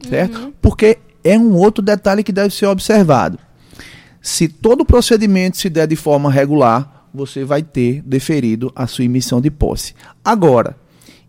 certo? 0.10 0.38
Uhum. 0.38 0.54
Porque 0.62 0.98
é 1.24 1.39
um 1.39 1.54
outro 1.54 1.82
detalhe 1.82 2.24
que 2.24 2.34
deve 2.34 2.54
ser 2.54 2.66
observado. 2.66 3.39
Se 4.22 4.50
todo 4.50 4.82
o 4.82 4.86
procedimento 4.86 5.56
se 5.56 5.70
der 5.70 5.88
de 5.88 5.96
forma 5.96 6.30
regular, 6.30 7.08
você 7.13 7.46
vai 7.46 7.63
ter 7.63 8.01
deferido 8.01 8.70
a 8.75 8.86
sua 8.86 9.06
emissão 9.06 9.39
de 9.39 9.50
posse. 9.50 9.96
Agora, 10.25 10.75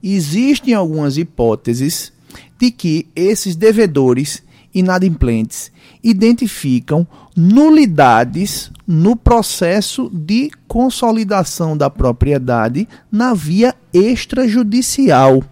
existem 0.03 0.75
algumas 0.75 1.17
hipóteses 1.17 2.13
de 2.59 2.71
que 2.71 3.07
esses 3.15 3.55
devedores 3.55 4.43
inadimplentes 4.75 5.71
identificam 6.03 7.07
nulidades 7.37 8.71
no 8.87 9.17
processo 9.17 10.11
de 10.13 10.51
consolidação 10.67 11.77
da 11.77 11.89
propriedade 11.89 12.89
na 13.11 13.35
via 13.35 13.75
extrajudicial. 13.93 15.43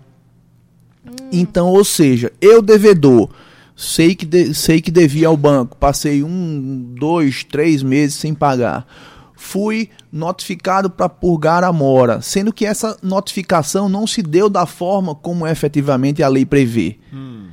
Hum. 1.05 1.11
Então, 1.33 1.69
ou 1.69 1.85
seja, 1.85 2.33
eu 2.41 2.61
devedor 2.61 3.31
sei 3.77 4.15
que, 4.15 4.25
de, 4.25 4.55
sei 4.55 4.81
que 4.81 4.91
devia 4.91 5.29
ao 5.29 5.37
banco, 5.37 5.77
passei 5.77 6.23
um, 6.23 6.95
dois, 6.99 7.45
três 7.45 7.83
meses 7.83 8.17
sem 8.17 8.35
pagar 8.35 8.87
fui 9.37 9.91
notificado 10.11 10.89
para 10.89 11.09
purgar 11.09 11.63
a 11.63 11.73
mora, 11.73 12.21
sendo 12.23 12.53
que 12.53 12.65
essa 12.65 12.97
notificação 13.03 13.89
não 13.89 14.07
se 14.07 14.23
deu 14.23 14.49
da 14.49 14.67
forma 14.67 15.15
como 15.15 15.47
efetivamente 15.47 16.23
a 16.23 16.29
lei 16.29 16.47
prevê. 16.47 16.97
Hum. 17.13 17.49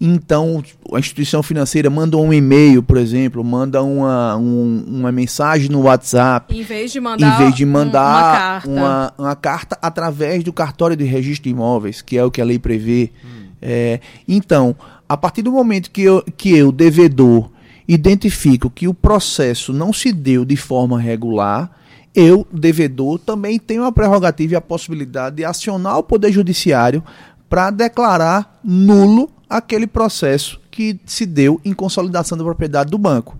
Então, 0.00 0.62
a 0.92 0.98
instituição 0.98 1.42
financeira 1.42 1.90
manda 1.90 2.16
um 2.16 2.32
e-mail, 2.32 2.82
por 2.82 2.96
exemplo, 2.96 3.42
manda 3.42 3.82
uma, 3.82 4.36
um, 4.36 4.84
uma 4.86 5.10
mensagem 5.10 5.68
no 5.68 5.82
WhatsApp. 5.82 6.56
Em 6.56 6.62
vez 6.62 6.92
de 6.92 7.00
mandar, 7.00 7.34
em 7.34 7.38
vez 7.38 7.54
de 7.54 7.66
mandar 7.66 8.00
uma, 8.00 8.38
carta. 8.38 8.68
Uma, 8.68 9.14
uma, 9.18 9.36
carta 9.36 9.78
através 9.82 10.44
do 10.44 10.52
cartório 10.52 10.96
de 10.96 11.04
registro 11.04 11.44
de 11.44 11.50
imóveis, 11.50 12.00
que 12.00 12.16
é 12.16 12.24
o 12.24 12.30
que 12.30 12.40
a 12.40 12.44
lei 12.44 12.60
prevê. 12.60 13.10
Hum. 13.24 13.48
É, 13.60 13.98
então, 14.28 14.76
a 15.08 15.16
partir 15.16 15.42
do 15.42 15.50
momento 15.50 15.90
que 15.90 16.02
eu, 16.02 16.22
que 16.36 16.56
eu 16.56 16.70
devedor, 16.70 17.50
identifico 17.88 18.68
que 18.68 18.86
o 18.86 18.92
processo 18.92 19.72
não 19.72 19.92
se 19.92 20.12
deu 20.12 20.44
de 20.44 20.56
forma 20.56 21.00
regular, 21.00 21.70
eu, 22.14 22.46
devedor, 22.52 23.18
também 23.18 23.58
tenho 23.58 23.84
a 23.84 23.92
prerrogativa 23.92 24.52
e 24.52 24.56
a 24.56 24.60
possibilidade 24.60 25.36
de 25.36 25.44
acionar 25.44 25.98
o 25.98 26.02
Poder 26.02 26.30
Judiciário 26.30 27.02
para 27.48 27.70
declarar 27.70 28.60
nulo 28.62 29.30
aquele 29.48 29.86
processo 29.86 30.60
que 30.70 31.00
se 31.06 31.24
deu 31.24 31.60
em 31.64 31.72
consolidação 31.72 32.36
da 32.36 32.44
propriedade 32.44 32.90
do 32.90 32.98
banco. 32.98 33.38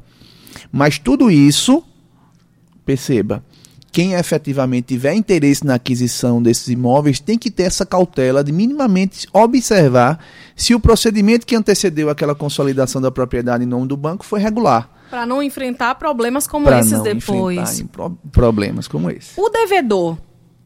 Mas 0.72 0.98
tudo 0.98 1.30
isso, 1.30 1.84
perceba, 2.84 3.44
quem 3.98 4.12
efetivamente 4.12 4.94
tiver 4.94 5.12
interesse 5.12 5.66
na 5.66 5.74
aquisição 5.74 6.40
desses 6.40 6.68
imóveis 6.68 7.18
tem 7.18 7.36
que 7.36 7.50
ter 7.50 7.64
essa 7.64 7.84
cautela 7.84 8.44
de 8.44 8.52
minimamente 8.52 9.26
observar 9.32 10.20
se 10.54 10.72
o 10.72 10.78
procedimento 10.78 11.44
que 11.44 11.56
antecedeu 11.56 12.08
aquela 12.08 12.32
consolidação 12.32 13.02
da 13.02 13.10
propriedade 13.10 13.64
em 13.64 13.66
nome 13.66 13.88
do 13.88 13.96
banco 13.96 14.24
foi 14.24 14.38
regular. 14.38 14.88
Para 15.10 15.26
não 15.26 15.42
enfrentar 15.42 15.96
problemas 15.96 16.46
como 16.46 16.66
pra 16.66 16.78
esses 16.78 16.92
não 16.92 17.02
depois. 17.02 17.82
Pro 17.90 18.16
problemas 18.30 18.86
como 18.86 19.10
esse. 19.10 19.32
O 19.36 19.50
devedor 19.50 20.16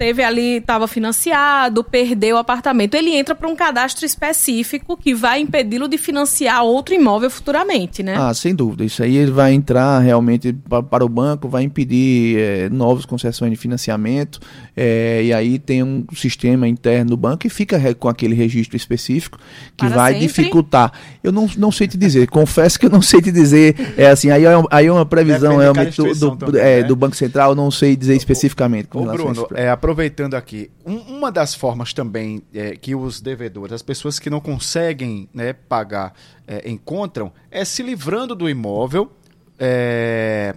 teve 0.03 0.25
ali, 0.25 0.57
estava 0.57 0.89
financiado, 0.89 1.85
perdeu 1.85 2.35
o 2.35 2.39
apartamento, 2.41 2.97
ele 2.97 3.15
entra 3.15 3.37
para 3.37 3.49
um 3.49 3.55
cadastro 3.55 4.05
específico 4.05 4.97
que 4.97 5.15
vai 5.15 5.39
impedi-lo 5.39 5.87
de 5.87 5.97
financiar 5.97 6.65
outro 6.65 6.93
imóvel 6.93 7.31
futuramente, 7.31 8.03
né? 8.03 8.17
Ah, 8.19 8.35
sem 8.35 8.53
dúvida. 8.53 8.85
Isso 8.85 9.01
aí 9.01 9.17
ele 9.17 9.31
vai 9.31 9.53
entrar 9.53 10.01
realmente 10.01 10.53
para 10.91 11.05
o 11.05 11.09
banco, 11.09 11.49
vai 11.49 11.63
impedir 11.63 12.37
é, 12.37 12.69
novas 12.69 13.07
concessões 13.07 13.53
de 13.53 13.57
financiamento, 13.57 14.41
é, 14.77 15.23
e 15.23 15.33
aí 15.33 15.57
tem 15.57 15.85
um 15.85 16.05
sistema 16.17 16.67
interno 16.67 17.11
do 17.11 17.17
banco 17.17 17.39
que 17.39 17.49
fica 17.49 17.95
com 17.95 18.09
aquele 18.09 18.35
registro 18.35 18.77
específico 18.77 19.39
que 19.77 19.87
para 19.87 19.95
vai 19.95 20.13
sempre? 20.15 20.27
dificultar. 20.27 20.93
Eu 21.23 21.31
não, 21.31 21.49
não 21.57 21.71
sei 21.71 21.87
te 21.87 21.97
dizer, 21.97 22.27
confesso 22.27 22.77
que 22.77 22.87
eu 22.87 22.91
não 22.91 23.03
sei 23.03 23.23
te 23.23 23.31
dizer. 23.31 23.77
É 23.97 24.09
assim, 24.09 24.31
aí 24.31 24.45
é, 24.45 24.51
aí 24.69 24.87
é 24.87 24.93
uma 24.93 25.07
previsão 25.07 25.59
realmente 25.59 25.97
do, 25.97 26.13
do, 26.13 26.37
também, 26.37 26.61
é, 26.61 26.81
né? 26.81 26.89
do 26.89 26.97
Banco 26.97 27.15
Central, 27.15 27.51
eu 27.51 27.55
não 27.55 27.71
sei 27.71 27.95
dizer 27.95 28.17
especificamente. 28.17 28.89
O, 28.93 29.03
o 29.03 29.05
Bruno, 29.05 29.47
é, 29.55 29.71
aproveitando 29.93 30.35
aqui, 30.35 30.71
um, 30.87 30.97
uma 30.97 31.31
das 31.31 31.55
formas 31.55 31.93
também 31.93 32.43
é, 32.55 32.75
que 32.75 32.95
os 32.95 33.21
devedores, 33.21 33.75
as 33.75 33.83
pessoas 33.83 34.19
que 34.19 34.31
não 34.31 34.41
conseguem 34.41 35.29
né, 35.35 35.53
pagar, 35.53 36.15
é, 36.47 36.69
encontram 36.69 37.31
é 37.51 37.63
se 37.63 37.83
livrando 37.83 38.35
do 38.35 38.49
imóvel, 38.49 39.13
é, 39.59 40.55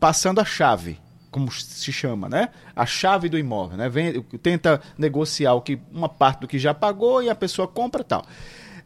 passando 0.00 0.40
a 0.40 0.44
chave 0.44 0.98
como 1.30 1.52
se 1.52 1.92
chama, 1.92 2.26
né? 2.26 2.48
A 2.74 2.86
chave 2.86 3.28
do 3.28 3.38
imóvel, 3.38 3.76
né? 3.76 3.86
Vem, 3.90 4.22
tenta 4.42 4.80
negociar 4.96 5.52
o 5.52 5.60
que, 5.60 5.78
uma 5.92 6.08
parte 6.08 6.40
do 6.40 6.48
que 6.48 6.58
já 6.58 6.72
pagou 6.72 7.22
e 7.22 7.28
a 7.28 7.34
pessoa 7.34 7.68
compra 7.68 8.02
tal. 8.02 8.24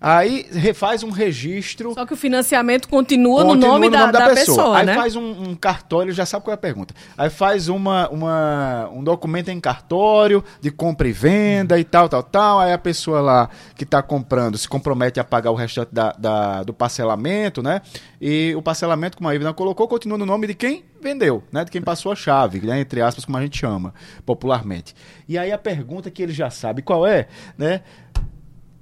Aí 0.05 0.49
refaz 0.51 1.05
um 1.05 1.11
registro. 1.11 1.95
Só 1.95 2.05
que 2.05 2.13
o 2.13 2.17
financiamento 2.17 2.89
continua, 2.89 3.45
continua 3.45 3.55
no, 3.55 3.73
nome, 3.75 3.87
no 3.89 3.97
nome 3.97 4.13
da, 4.13 4.19
da, 4.19 4.27
da, 4.27 4.35
pessoa. 4.35 4.57
pessoa 4.57 4.79
Aí 4.79 4.87
né? 4.87 4.95
faz 4.97 5.15
um, 5.15 5.51
um, 5.51 5.55
cartório, 5.55 6.13
já 6.13 6.27
sabe 6.27 6.45
qual 6.45 6.51
é 6.51 6.55
a 6.55 6.59
pergunta. 6.59 6.93
Aí 7.17 7.31
faz 7.31 7.69
uma, 7.69 8.09
uma, 8.09 8.91
um 8.93 9.05
documento 9.05 9.49
em 9.51 9.61
cartório 9.61 10.43
de 10.61 10.73
compra 10.73 11.07
e 11.07 11.13
venda 11.13 11.79
e 11.79 11.85
tal, 11.85 12.09
tal, 12.09 12.21
tal. 12.25 12.59
Aí 12.59 12.73
a 12.73 12.79
pessoa 12.79 13.21
lá 13.21 13.49
que 13.77 13.85
está 13.85 14.03
comprando 14.03 14.59
se 14.59 14.69
compromete 14.69 15.21
a 15.21 15.25
pagar 15.25 15.53
o 15.53 15.55
restante 15.55 15.95
da, 15.95 16.11
da, 16.19 16.65
do 16.65 16.75
parcelamento, 16.75 17.63
né? 17.63 17.81
E 18.21 18.53
o 18.57 18.63
parcelamento, 18.63 19.17
como 19.17 19.29
a 19.29 19.35
Ivana 19.37 19.55
colocou, 19.55 19.87
continua 19.87 20.19
no 20.19 20.27
nome 20.27 20.49
de 20.49 20.55
quem 20.55 20.85
vendeu, 21.01 21.45
né? 21.53 21.65
De 21.65 21.71
quem 21.71 21.81
passou 21.81 22.11
a 22.11 22.17
chave, 22.17 22.61
né? 22.61 22.81
entre 22.81 23.01
aspas, 23.01 23.25
como 23.25 23.39
a 23.39 23.43
gente 23.43 23.59
chama 23.59 23.95
popularmente. 24.27 24.95
E 25.29 25.39
aí 25.39 25.53
a 25.53 25.59
pergunta 25.59 26.11
que 26.11 26.23
ele 26.23 26.33
já 26.33 26.51
sabe 26.51 26.83
qual 26.83 27.07
é, 27.07 27.29
né? 27.57 27.83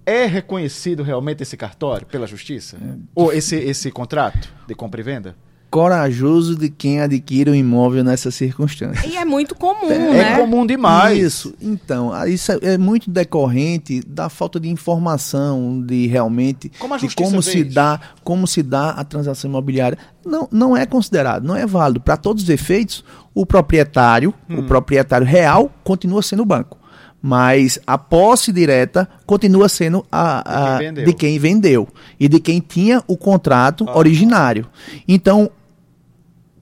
É 0.05 0.27
reconhecido 0.27 1.03
realmente 1.03 1.43
esse 1.43 1.57
cartório 1.57 2.07
pela 2.07 2.27
justiça? 2.27 2.77
É. 2.77 2.95
Ou 3.15 3.33
esse, 3.33 3.57
esse 3.57 3.91
contrato 3.91 4.53
de 4.67 4.75
compra 4.75 5.01
e 5.01 5.05
venda? 5.05 5.37
Corajoso 5.71 6.57
de 6.57 6.69
quem 6.69 7.01
adquire 7.01 7.49
o 7.49 7.53
um 7.53 7.57
imóvel 7.57 8.03
nessas 8.03 8.35
circunstâncias. 8.35 9.05
E 9.05 9.17
é 9.17 9.25
muito 9.25 9.55
comum, 9.55 9.89
é, 9.89 9.99
né? 9.99 10.33
É 10.33 10.37
comum 10.37 10.67
demais. 10.67 11.17
Isso. 11.17 11.55
Então, 11.61 12.13
isso 12.27 12.51
é, 12.51 12.59
é 12.63 12.79
muito 12.79 13.09
decorrente 13.09 14.01
da 14.05 14.29
falta 14.29 14.59
de 14.59 14.69
informação 14.69 15.81
de 15.81 16.09
realmente 16.09 16.73
como 16.77 16.99
de 16.99 17.15
como 17.15 17.41
se 17.41 17.61
isso? 17.61 17.73
dá, 17.73 18.01
como 18.25 18.49
se 18.49 18.65
dá 18.65 18.91
a 18.91 19.05
transação 19.05 19.49
imobiliária. 19.49 19.97
Não, 20.27 20.49
não 20.51 20.77
é 20.77 20.85
considerado, 20.85 21.45
não 21.45 21.55
é 21.55 21.65
válido. 21.65 22.01
Para 22.01 22.17
todos 22.17 22.43
os 22.43 22.49
efeitos, 22.49 23.05
o 23.33 23.47
proprietário, 23.47 24.35
hum. 24.49 24.59
o 24.59 24.63
proprietário 24.65 25.27
real, 25.27 25.71
continua 25.85 26.21
sendo 26.21 26.43
o 26.43 26.47
banco 26.47 26.80
mas 27.23 27.79
a 27.87 27.99
posse 27.99 28.53
direta 28.53 29.09
continua 29.27 29.69
sendo 29.69 30.05
a, 30.11 30.75
a 30.75 30.79
de, 30.79 30.85
quem 30.85 31.05
de, 31.05 31.13
quem 31.13 31.39
vendeu 31.39 31.89
e 32.19 32.29
de 32.29 32.41
quem 32.41 32.61
tinha 32.61 33.03
o 33.07 33.17
contrato 33.17 33.85
ah. 33.87 33.97
originário. 33.97 34.67
Então, 35.07 35.51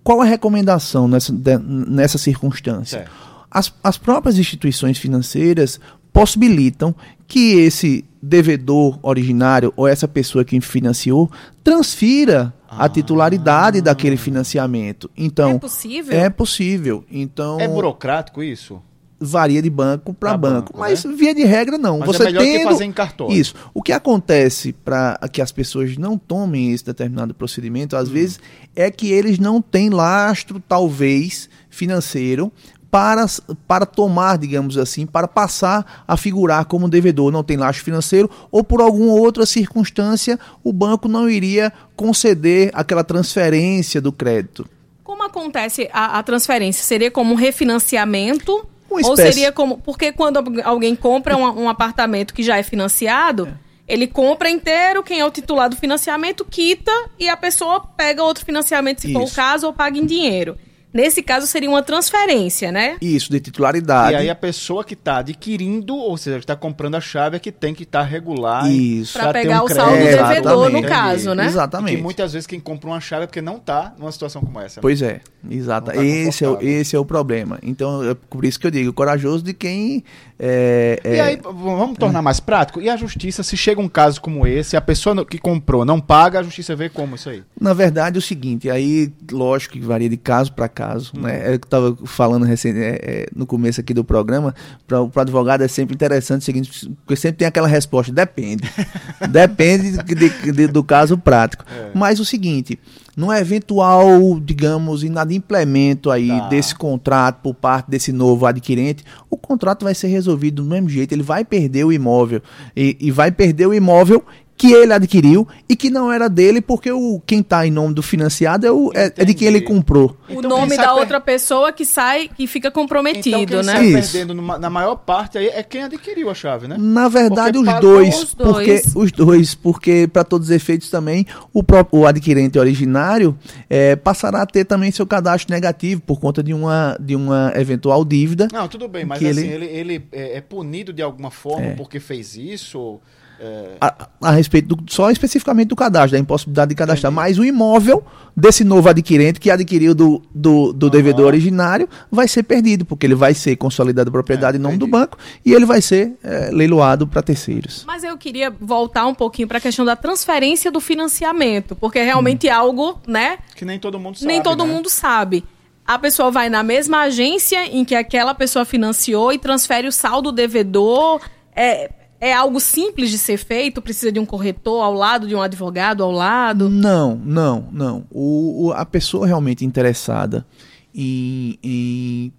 qual 0.02 0.20
a 0.20 0.24
recomendação 0.24 1.06
nessa, 1.06 1.32
de, 1.32 1.58
nessa 1.58 2.18
circunstância? 2.18 3.06
As, 3.50 3.72
as 3.82 3.96
próprias 3.96 4.38
instituições 4.38 4.98
financeiras 4.98 5.80
possibilitam 6.12 6.94
que 7.26 7.60
esse 7.60 8.04
devedor 8.20 8.98
originário 9.02 9.72
ou 9.76 9.86
essa 9.86 10.08
pessoa 10.08 10.44
que 10.44 10.60
financiou 10.60 11.30
transfira 11.62 12.52
ah. 12.68 12.84
a 12.84 12.88
titularidade 12.88 13.80
daquele 13.80 14.16
financiamento. 14.16 15.08
Então, 15.16 15.52
é 15.52 15.58
possível? 15.58 16.18
É 16.18 16.30
possível. 16.30 17.04
Então, 17.10 17.60
é 17.60 17.68
burocrático 17.68 18.42
isso? 18.42 18.82
Varia 19.20 19.60
de 19.60 19.70
banco 19.70 20.14
para 20.14 20.36
banco, 20.36 20.72
banco, 20.72 20.78
mas 20.78 21.04
né? 21.04 21.14
via 21.16 21.34
de 21.34 21.44
regra 21.44 21.76
não. 21.76 21.98
Mas 21.98 22.08
Você 22.08 22.22
é 22.22 22.26
melhor 22.26 22.42
tendo... 22.42 22.58
que 22.58 22.64
fazer 22.64 22.84
em 22.84 22.92
cartório. 22.92 23.36
Isso. 23.36 23.54
O 23.74 23.82
que 23.82 23.92
acontece 23.92 24.72
para 24.72 25.18
que 25.32 25.42
as 25.42 25.50
pessoas 25.50 25.96
não 25.96 26.16
tomem 26.16 26.72
esse 26.72 26.84
determinado 26.84 27.34
procedimento, 27.34 27.96
às 27.96 28.08
hum. 28.08 28.12
vezes, 28.12 28.40
é 28.76 28.90
que 28.90 29.10
eles 29.10 29.38
não 29.38 29.60
têm 29.60 29.90
lastro, 29.90 30.62
talvez, 30.66 31.48
financeiro 31.68 32.52
para, 32.90 33.26
para 33.66 33.84
tomar, 33.84 34.38
digamos 34.38 34.78
assim, 34.78 35.06
para 35.06 35.28
passar 35.28 36.04
a 36.06 36.16
figurar 36.16 36.64
como 36.64 36.88
devedor, 36.88 37.30
não 37.30 37.44
tem 37.44 37.56
lastro 37.56 37.84
financeiro, 37.84 38.30
ou 38.50 38.64
por 38.64 38.80
alguma 38.80 39.12
outra 39.12 39.44
circunstância 39.44 40.38
o 40.64 40.72
banco 40.72 41.08
não 41.08 41.28
iria 41.28 41.72
conceder 41.94 42.70
aquela 42.72 43.04
transferência 43.04 44.00
do 44.00 44.12
crédito. 44.12 44.66
Como 45.04 45.22
acontece 45.22 45.88
a, 45.92 46.18
a 46.18 46.22
transferência? 46.22 46.82
Seria 46.82 47.10
como 47.10 47.32
um 47.32 47.36
refinanciamento? 47.36 48.66
Ou 48.90 49.16
seria 49.16 49.52
como. 49.52 49.78
Porque 49.78 50.12
quando 50.12 50.42
alguém 50.64 50.96
compra 50.96 51.36
um, 51.36 51.64
um 51.64 51.68
apartamento 51.68 52.32
que 52.34 52.42
já 52.42 52.56
é 52.56 52.62
financiado. 52.62 53.48
É. 53.64 53.68
Ele 53.88 54.06
compra 54.06 54.50
inteiro, 54.50 55.02
quem 55.02 55.18
é 55.18 55.24
o 55.24 55.30
titular 55.30 55.70
do 55.70 55.74
financiamento 55.74 56.44
quita 56.44 56.92
e 57.18 57.26
a 57.26 57.34
pessoa 57.38 57.80
pega 57.96 58.22
outro 58.22 58.44
financiamento, 58.44 59.00
se 59.00 59.10
Isso. 59.10 59.18
for 59.18 59.26
o 59.26 59.34
caso, 59.34 59.66
ou 59.66 59.72
paga 59.72 59.96
em 59.96 60.04
dinheiro. 60.04 60.58
Nesse 60.92 61.22
caso, 61.22 61.46
seria 61.46 61.68
uma 61.68 61.82
transferência, 61.82 62.72
né? 62.72 62.96
Isso, 63.00 63.30
de 63.30 63.40
titularidade. 63.40 64.12
E 64.12 64.16
aí 64.16 64.30
a 64.30 64.34
pessoa 64.34 64.82
que 64.82 64.94
está 64.94 65.18
adquirindo, 65.18 65.94
ou 65.94 66.16
seja, 66.16 66.38
que 66.38 66.44
está 66.44 66.56
comprando 66.56 66.94
a 66.94 67.00
chave, 67.00 67.36
é 67.36 67.38
que 67.38 67.52
tem 67.52 67.74
que 67.74 67.82
estar 67.82 68.00
tá 68.00 68.04
regular. 68.04 68.70
Isso. 68.70 69.18
Para 69.18 69.32
pegar 69.32 69.62
um 69.62 69.66
o 69.66 69.68
saldo 69.68 69.96
devedor, 69.96 70.70
no 70.70 70.82
caso, 70.82 71.34
né? 71.34 71.46
Exatamente. 71.46 71.98
E 71.98 72.02
muitas 72.02 72.32
vezes 72.32 72.46
quem 72.46 72.58
compra 72.58 72.88
uma 72.88 73.00
chave 73.00 73.24
é 73.24 73.26
porque 73.26 73.42
não 73.42 73.56
está 73.56 73.92
numa 73.98 74.10
situação 74.10 74.40
como 74.40 74.58
essa. 74.60 74.80
Né? 74.80 74.82
Pois 74.82 75.02
é, 75.02 75.20
exato. 75.50 75.90
Tá 75.90 76.04
esse, 76.04 76.44
é, 76.44 76.64
esse 76.64 76.96
é 76.96 76.98
o 76.98 77.04
problema. 77.04 77.58
Então, 77.62 78.10
é 78.10 78.14
por 78.14 78.44
isso 78.44 78.58
que 78.58 78.66
eu 78.66 78.70
digo, 78.70 78.92
corajoso 78.92 79.44
de 79.44 79.52
quem... 79.52 80.02
É, 80.40 81.00
é... 81.02 81.16
E 81.16 81.20
aí, 81.20 81.40
vamos 81.42 81.98
tornar 81.98 82.22
mais 82.22 82.38
prático? 82.38 82.80
E 82.80 82.88
a 82.88 82.96
justiça, 82.96 83.42
se 83.42 83.56
chega 83.56 83.80
um 83.80 83.88
caso 83.88 84.20
como 84.20 84.46
esse, 84.46 84.76
a 84.76 84.80
pessoa 84.80 85.26
que 85.26 85.36
comprou 85.36 85.84
não 85.84 86.00
paga, 86.00 86.38
a 86.38 86.42
justiça 86.42 86.76
vê 86.76 86.88
como 86.88 87.16
isso 87.16 87.28
aí? 87.28 87.42
Na 87.60 87.74
verdade, 87.74 88.16
é 88.16 88.18
o 88.18 88.22
seguinte, 88.22 88.70
aí, 88.70 89.12
lógico 89.30 89.74
que 89.74 89.80
varia 89.80 90.08
de 90.08 90.16
caso 90.16 90.52
para 90.52 90.68
caso, 90.68 90.87
hum. 90.96 91.20
né? 91.20 91.50
Eu 91.50 91.56
estava 91.56 91.96
falando 92.04 92.44
recente, 92.44 92.78
é, 92.78 93.00
é, 93.02 93.26
no 93.34 93.46
começo 93.46 93.80
aqui 93.80 93.92
do 93.92 94.04
programa, 94.04 94.54
para 94.86 95.02
o 95.02 95.10
advogado 95.16 95.62
é 95.62 95.68
sempre 95.68 95.94
interessante 95.94 96.42
o 96.42 96.44
seguinte, 96.44 96.90
porque 97.04 97.16
sempre 97.16 97.38
tem 97.38 97.48
aquela 97.48 97.68
resposta, 97.68 98.12
depende. 98.12 98.62
depende 99.30 100.02
de, 100.02 100.14
de, 100.14 100.52
de, 100.52 100.66
do 100.66 100.82
caso 100.84 101.16
prático. 101.18 101.64
É. 101.70 101.90
Mas 101.94 102.20
o 102.20 102.24
seguinte, 102.24 102.78
no 103.16 103.32
eventual, 103.32 104.38
digamos, 104.40 105.02
inadimplemento 105.02 106.10
aí 106.10 106.28
tá. 106.28 106.48
desse 106.48 106.74
contrato 106.74 107.40
por 107.42 107.54
parte 107.54 107.90
desse 107.90 108.12
novo 108.12 108.46
adquirente, 108.46 109.04
o 109.28 109.36
contrato 109.36 109.84
vai 109.84 109.94
ser 109.94 110.06
resolvido 110.06 110.62
do 110.62 110.68
mesmo 110.68 110.88
jeito, 110.88 111.12
ele 111.12 111.22
vai 111.22 111.44
perder 111.44 111.84
o 111.84 111.92
imóvel 111.92 112.40
e, 112.76 112.96
e 113.00 113.10
vai 113.10 113.32
perder 113.32 113.66
o 113.66 113.74
imóvel 113.74 114.24
que 114.58 114.72
ele 114.72 114.92
adquiriu 114.92 115.46
e 115.68 115.76
que 115.76 115.88
não 115.88 116.10
era 116.12 116.28
dele 116.28 116.60
porque 116.60 116.90
o 116.90 117.22
quem 117.24 117.38
está 117.38 117.64
em 117.64 117.70
nome 117.70 117.94
do 117.94 118.02
financiado 118.02 118.66
é, 118.66 118.72
o, 118.72 118.90
é, 118.92 119.12
é, 119.16 119.24
de 119.24 119.32
quem 119.32 119.46
ele 119.46 119.60
comprou. 119.60 120.16
O 120.28 120.32
então, 120.32 120.50
nome 120.50 120.76
da 120.76 120.94
outra 120.94 121.20
pessoa 121.20 121.72
que 121.72 121.84
sai 121.84 122.28
e 122.36 122.46
fica 122.48 122.68
comprometido, 122.68 123.38
então, 123.38 123.62
quem 123.62 123.66
né? 123.66 123.72
Sai 123.72 124.02
perdendo 124.02 124.34
numa, 124.34 124.58
na 124.58 124.68
maior 124.68 124.96
parte 124.96 125.38
aí 125.38 125.46
é 125.46 125.62
quem 125.62 125.84
adquiriu 125.84 126.28
a 126.28 126.34
chave, 126.34 126.66
né? 126.66 126.76
Na 126.76 127.08
verdade 127.08 127.56
os 127.56 127.80
dois, 127.80 128.22
os 128.22 128.34
dois, 128.34 128.34
porque 128.34 128.82
os 128.96 129.12
dois, 129.12 129.54
porque 129.54 130.08
para 130.12 130.24
todos 130.24 130.48
os 130.48 130.54
efeitos 130.54 130.90
também 130.90 131.24
o 131.52 131.62
próprio 131.62 132.00
o 132.00 132.06
adquirente 132.06 132.58
originário 132.58 133.38
é, 133.70 133.94
passará 133.94 134.42
a 134.42 134.46
ter 134.46 134.64
também 134.64 134.90
seu 134.90 135.06
cadastro 135.06 135.54
negativo 135.54 136.00
por 136.00 136.18
conta 136.18 136.42
de 136.42 136.52
uma 136.52 136.96
de 136.98 137.14
uma 137.14 137.52
eventual 137.54 138.04
dívida. 138.04 138.48
Não, 138.52 138.66
tudo 138.66 138.88
bem, 138.88 139.04
mas 139.04 139.22
assim 139.22 139.28
ele, 139.28 139.46
ele, 139.46 139.64
ele 139.66 140.06
é, 140.10 140.38
é, 140.38 140.40
punido 140.40 140.92
de 140.92 141.00
alguma 141.00 141.30
forma 141.30 141.66
é. 141.66 141.74
porque 141.74 142.00
fez 142.00 142.34
isso. 142.36 143.00
É... 143.40 143.76
A, 143.80 144.08
a, 144.22 144.30
respeito 144.32 144.74
do, 144.74 144.92
só 144.92 145.10
especificamente 145.10 145.68
do 145.68 145.76
cadastro, 145.76 146.12
da 146.12 146.18
impossibilidade 146.18 146.70
de 146.70 146.74
cadastrar, 146.74 147.12
Entendi. 147.12 147.28
mas 147.28 147.38
o 147.38 147.44
imóvel 147.44 148.04
desse 148.36 148.64
novo 148.64 148.88
adquirente 148.88 149.38
que 149.38 149.50
adquiriu 149.50 149.94
do, 149.94 150.22
do, 150.34 150.72
do 150.72 150.86
uhum. 150.86 150.90
devedor 150.90 151.26
originário 151.26 151.88
vai 152.10 152.26
ser 152.26 152.42
perdido, 152.42 152.84
porque 152.84 153.06
ele 153.06 153.14
vai 153.14 153.34
ser 153.34 153.56
consolidado 153.56 154.08
a 154.08 154.12
propriedade 154.12 154.56
é, 154.56 154.60
em 154.60 154.62
nome 154.62 154.76
do 154.76 154.86
banco 154.86 155.16
e 155.44 155.52
ele 155.52 155.64
vai 155.64 155.80
ser 155.80 156.14
é, 156.22 156.50
leiloado 156.50 157.06
para 157.06 157.22
terceiros. 157.22 157.84
Mas 157.86 158.02
eu 158.02 158.16
queria 158.16 158.50
voltar 158.50 159.06
um 159.06 159.14
pouquinho 159.14 159.46
para 159.46 159.58
a 159.58 159.60
questão 159.60 159.84
da 159.84 159.94
transferência 159.94 160.70
do 160.70 160.80
financiamento, 160.80 161.76
porque 161.76 162.00
é 162.00 162.04
realmente 162.04 162.48
hum. 162.48 162.54
algo, 162.54 163.00
né? 163.06 163.38
Que 163.54 163.64
nem 163.64 163.78
todo 163.78 163.98
mundo 164.00 164.18
sabe. 164.18 164.26
Nem 164.32 164.42
todo 164.42 164.64
né? 164.64 164.72
mundo 164.72 164.88
sabe. 164.88 165.44
A 165.86 165.98
pessoa 165.98 166.30
vai 166.30 166.50
na 166.50 166.62
mesma 166.62 167.02
agência 167.02 167.66
em 167.66 167.84
que 167.84 167.94
aquela 167.94 168.34
pessoa 168.34 168.64
financiou 168.64 169.32
e 169.32 169.38
transfere 169.38 169.88
o 169.88 169.92
saldo 169.92 170.30
devedor. 170.30 171.20
É, 171.56 171.90
é 172.20 172.32
algo 172.32 172.60
simples 172.60 173.10
de 173.10 173.18
ser 173.18 173.36
feito? 173.36 173.80
Precisa 173.80 174.10
de 174.10 174.18
um 174.18 174.26
corretor 174.26 174.82
ao 174.82 174.92
lado, 174.92 175.26
de 175.26 175.34
um 175.34 175.42
advogado 175.42 176.02
ao 176.02 176.10
lado? 176.10 176.68
Não, 176.68 177.16
não, 177.16 177.68
não. 177.72 178.04
O, 178.10 178.66
o 178.66 178.72
a 178.72 178.84
pessoa 178.84 179.26
realmente 179.26 179.64
interessada 179.64 180.46
em, 180.94 181.58
em 181.62 182.32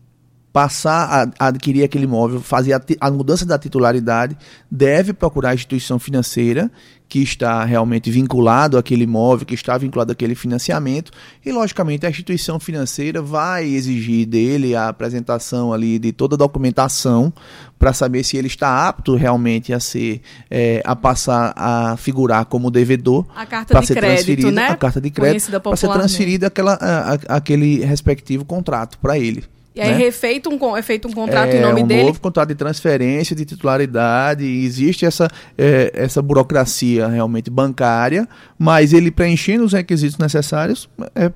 passar 0.52 1.32
a, 1.40 1.48
adquirir 1.48 1.84
aquele 1.84 2.06
imóvel, 2.06 2.42
fazer 2.42 2.74
a, 2.74 2.82
a, 3.02 3.12
mudança 3.12 3.46
da 3.46 3.58
titularidade, 3.58 4.38
deve 4.70 5.14
procurar 5.14 5.52
a 5.52 5.54
instituição 5.54 6.00
financeira 6.00 6.72
que 7.08 7.20
está 7.24 7.66
realmente 7.66 8.12
vinculado 8.12 8.78
àquele 8.78 9.04
imóvel, 9.04 9.46
que 9.46 9.56
está 9.56 9.76
vinculado 9.78 10.12
àquele 10.12 10.36
financiamento, 10.36 11.12
e 11.44 11.52
logicamente 11.52 12.06
a 12.06 12.10
instituição 12.10 12.60
financeira 12.60 13.20
vai 13.20 13.66
exigir 13.66 14.28
dele 14.28 14.76
a 14.76 14.90
apresentação 14.90 15.74
ali 15.74 15.98
de 15.98 16.12
toda 16.12 16.36
a 16.36 16.38
documentação 16.38 17.34
para 17.80 17.94
saber 17.94 18.24
se 18.24 18.38
ele 18.38 18.48
está 18.48 18.88
apto 18.88 19.16
realmente 19.16 19.74
a 19.74 19.80
ser 19.80 20.22
é, 20.52 20.84
a 20.86 20.96
passar 20.96 21.54
a 21.56 21.98
figurar 21.98 22.46
como 22.46 22.70
devedor 22.70 23.26
para 23.68 23.82
ser 23.82 23.96
crédito, 23.96 24.26
transferida 24.26 24.52
né? 24.52 24.68
a 24.68 24.78
carta 24.78 25.02
de 25.02 25.10
crédito 25.10 25.60
para 25.62 25.76
ser 25.76 25.88
transferida 25.88 26.48
aquela, 26.48 26.74
a, 26.74 27.38
aquele 27.38 27.84
respectivo 27.84 28.46
contrato 28.46 29.00
para 29.00 29.18
ele. 29.18 29.44
E 29.76 29.82
aí 29.82 29.92
né? 29.92 29.96
é, 29.96 30.06
um, 30.50 30.78
é 30.78 30.82
feito 30.82 31.08
um 31.08 31.12
contrato 31.12 31.50
é, 31.50 31.58
em 31.58 31.62
nome 31.62 31.84
um 31.84 31.88
dele. 31.88 32.04
Um 32.04 32.08
novo 32.08 32.20
contrato 32.20 32.50
de 32.50 32.56
transferência, 32.56 33.36
de 33.36 33.46
titularidade. 33.46 34.44
Existe 34.44 35.06
essa, 35.06 35.30
é, 35.58 35.92
essa 35.94 36.22
burocracia 36.22 37.08
realmente 37.08 37.50
bancária, 37.50 38.28
mas 38.58 38.94
ele 38.94 39.12
preenchendo 39.12 39.64
os 39.64 39.74
requisitos 39.74 40.18
necessários, 40.18 40.90
é 41.16 41.32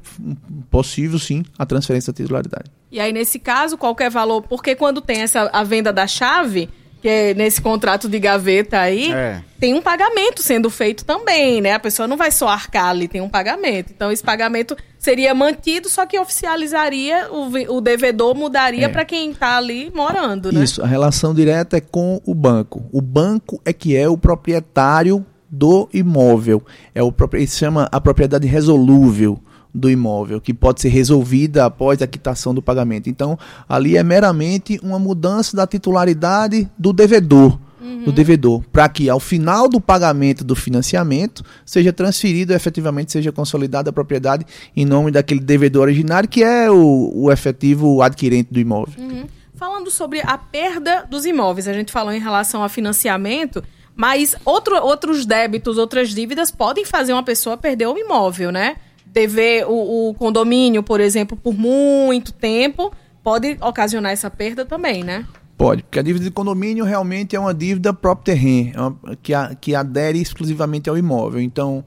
possível 0.69 1.19
sim 1.19 1.43
a 1.58 1.65
transferência 1.65 2.12
da 2.12 2.17
titularidade. 2.17 2.72
E 2.91 3.00
aí, 3.00 3.13
nesse 3.13 3.39
caso, 3.39 3.78
qualquer 3.78 4.10
valor, 4.10 4.41
porque 4.43 4.76
quando 4.76 5.02
tem 5.02 5.22
essa 5.22 5.50
a 5.52 5.63
venda 5.63 5.91
da 5.91 6.06
chave, 6.06 6.69
que 7.04 7.10
é 7.10 7.34
nesse 7.34 7.62
contrato 7.62 8.08
de 8.08 8.18
gaveta 8.18 8.80
aí, 8.80 9.12
é. 9.12 9.42
tem 9.60 9.74
um 9.74 9.82
pagamento 9.82 10.42
sendo 10.42 10.70
feito 10.70 11.04
também, 11.04 11.60
né? 11.60 11.74
A 11.74 11.80
pessoa 11.80 12.08
não 12.08 12.16
vai 12.16 12.32
só 12.32 12.48
arcar 12.48 12.86
ali, 12.86 13.10
tem 13.10 13.20
um 13.20 13.28
pagamento. 13.28 13.92
Então, 13.94 14.10
esse 14.10 14.24
pagamento 14.24 14.74
seria 14.98 15.36
mantido, 15.36 15.89
só 15.89 16.06
que 16.06 16.18
oficializaria, 16.18 17.28
o, 17.30 17.76
o 17.76 17.82
devedor 17.82 18.34
mudaria 18.36 18.86
é. 18.86 18.88
para 18.88 19.04
quem 19.04 19.32
está 19.32 19.58
ali 19.58 19.92
morando, 19.94 20.50
né? 20.50 20.63
Isso, 20.63 20.82
a 20.82 20.88
relação 20.88 21.34
direta 21.34 21.76
é 21.76 21.82
com 21.82 22.22
o 22.26 22.34
banco. 22.34 22.86
O 22.89 23.02
banco 23.02 23.62
é 23.66 23.74
que 23.74 23.98
é 23.98 24.08
o 24.08 24.18
proprietário 24.18 25.26
do 25.50 25.89
imóvel. 25.94 26.63
É 26.96 27.04
o 27.04 27.13
ele 27.34 27.48
se 27.48 27.58
chama 27.58 27.89
a 27.92 28.00
propriedade 28.00 28.48
resolúvel 28.48 29.38
do 29.73 29.89
imóvel, 29.89 30.39
que 30.39 30.53
pode 30.53 30.81
ser 30.81 30.89
resolvida 30.89 31.65
após 31.65 32.01
a 32.01 32.07
quitação 32.07 32.53
do 32.53 32.62
pagamento. 32.62 33.09
Então, 33.09 33.38
ali 33.67 33.97
é 33.97 34.03
meramente 34.03 34.79
uma 34.83 34.99
mudança 34.99 35.57
da 35.57 35.65
titularidade 35.65 36.69
do 36.77 36.93
devedor. 36.93 37.57
Uhum. 37.81 38.05
Do 38.05 38.12
devedor, 38.13 38.63
para 38.71 38.88
que 38.88 39.09
ao 39.09 39.19
final 39.19 39.67
do 39.67 39.81
pagamento 39.81 40.41
do 40.41 40.55
financiamento 40.55 41.43
seja 41.65 41.91
transferido, 41.91 42.53
efetivamente 42.53 43.12
seja 43.12 43.29
consolidada 43.29 43.89
a 43.89 43.93
propriedade 43.93 44.45
em 44.73 44.86
nome 44.86 45.12
daquele 45.12 45.41
devedor 45.41 45.83
originário, 45.83 46.29
que 46.29 46.41
é 46.41 46.71
o, 46.71 47.12
o 47.13 47.29
efetivo 47.29 48.01
adquirente 48.01 48.53
do 48.53 48.59
imóvel. 48.59 48.93
Uhum. 48.97 49.25
Falando 49.55 49.91
sobre 49.91 50.21
a 50.21 50.38
perda 50.38 51.05
dos 51.09 51.25
imóveis, 51.25 51.67
a 51.67 51.73
gente 51.73 51.91
falou 51.91 52.13
em 52.13 52.19
relação 52.19 52.63
a 52.63 52.69
financiamento, 52.69 53.62
mas 53.95 54.33
outro, 54.45 54.75
outros 54.81 55.25
débitos, 55.25 55.77
outras 55.77 56.09
dívidas 56.09 56.51
podem 56.51 56.86
fazer 56.86 57.12
uma 57.12 57.23
pessoa 57.23 57.57
perder 57.57 57.88
o 57.88 57.97
imóvel, 57.97 58.49
né? 58.51 58.77
Dever 59.13 59.65
o, 59.67 60.10
o 60.10 60.13
condomínio, 60.15 60.82
por 60.82 60.99
exemplo, 60.99 61.38
por 61.38 61.54
muito 61.54 62.34
tempo, 62.34 62.91
pode 63.23 63.58
ocasionar 63.62 64.12
essa 64.12 64.30
perda 64.30 64.65
também, 64.65 65.04
né? 65.04 65.26
Pode, 65.58 65.84
porque 65.84 66.00
a 66.00 66.02
dívida 66.02 66.26
de 66.26 66.32
condomínio 66.32 66.84
realmente 66.84 67.36
é 67.36 67.39
uma 67.39 67.54
dívida 67.54 67.94
própria 67.94 68.34
terreno, 68.34 69.00
é 69.08 69.16
que, 69.22 69.34
a, 69.34 69.54
que 69.56 69.76
adere 69.76 70.20
exclusivamente 70.20 70.89
ao 70.89 70.98
imóvel. 70.98 71.39
Então, 71.39 71.86